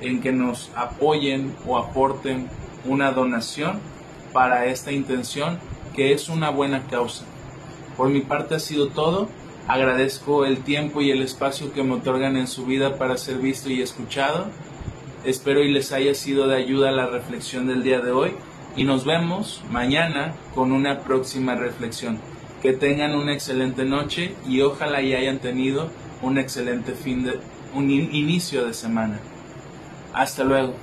en 0.00 0.20
que 0.20 0.32
nos 0.32 0.70
apoyen 0.76 1.54
o 1.66 1.78
aporten 1.78 2.48
una 2.84 3.10
donación 3.10 3.80
para 4.32 4.66
esta 4.66 4.92
intención 4.92 5.58
que 5.94 6.12
es 6.12 6.28
una 6.28 6.50
buena 6.50 6.86
causa. 6.86 7.24
Por 7.96 8.08
mi 8.08 8.20
parte 8.20 8.54
ha 8.54 8.60
sido 8.60 8.88
todo. 8.88 9.28
Agradezco 9.68 10.46
el 10.46 10.58
tiempo 10.62 11.02
y 11.02 11.10
el 11.10 11.22
espacio 11.22 11.72
que 11.72 11.82
me 11.82 11.94
otorgan 11.94 12.36
en 12.36 12.46
su 12.46 12.64
vida 12.64 12.96
para 12.96 13.16
ser 13.16 13.38
visto 13.38 13.68
y 13.68 13.82
escuchado. 13.82 14.46
Espero 15.24 15.62
y 15.62 15.70
les 15.70 15.92
haya 15.92 16.14
sido 16.14 16.48
de 16.48 16.56
ayuda 16.56 16.90
la 16.92 17.06
reflexión 17.06 17.66
del 17.66 17.82
día 17.82 18.00
de 18.00 18.10
hoy 18.10 18.32
y 18.74 18.84
nos 18.84 19.04
vemos 19.04 19.62
mañana 19.70 20.34
con 20.54 20.72
una 20.72 21.00
próxima 21.00 21.54
reflexión. 21.54 22.18
Que 22.62 22.72
tengan 22.72 23.14
una 23.14 23.32
excelente 23.32 23.84
noche 23.84 24.34
y 24.48 24.60
ojalá 24.62 25.02
y 25.02 25.14
hayan 25.14 25.38
tenido 25.38 25.90
un 26.22 26.38
excelente 26.38 26.92
fin 26.92 27.24
de 27.24 27.38
un 27.74 27.90
inicio 27.90 28.66
de 28.66 28.74
semana. 28.74 29.20
Hasta 30.12 30.44
luego. 30.44 30.74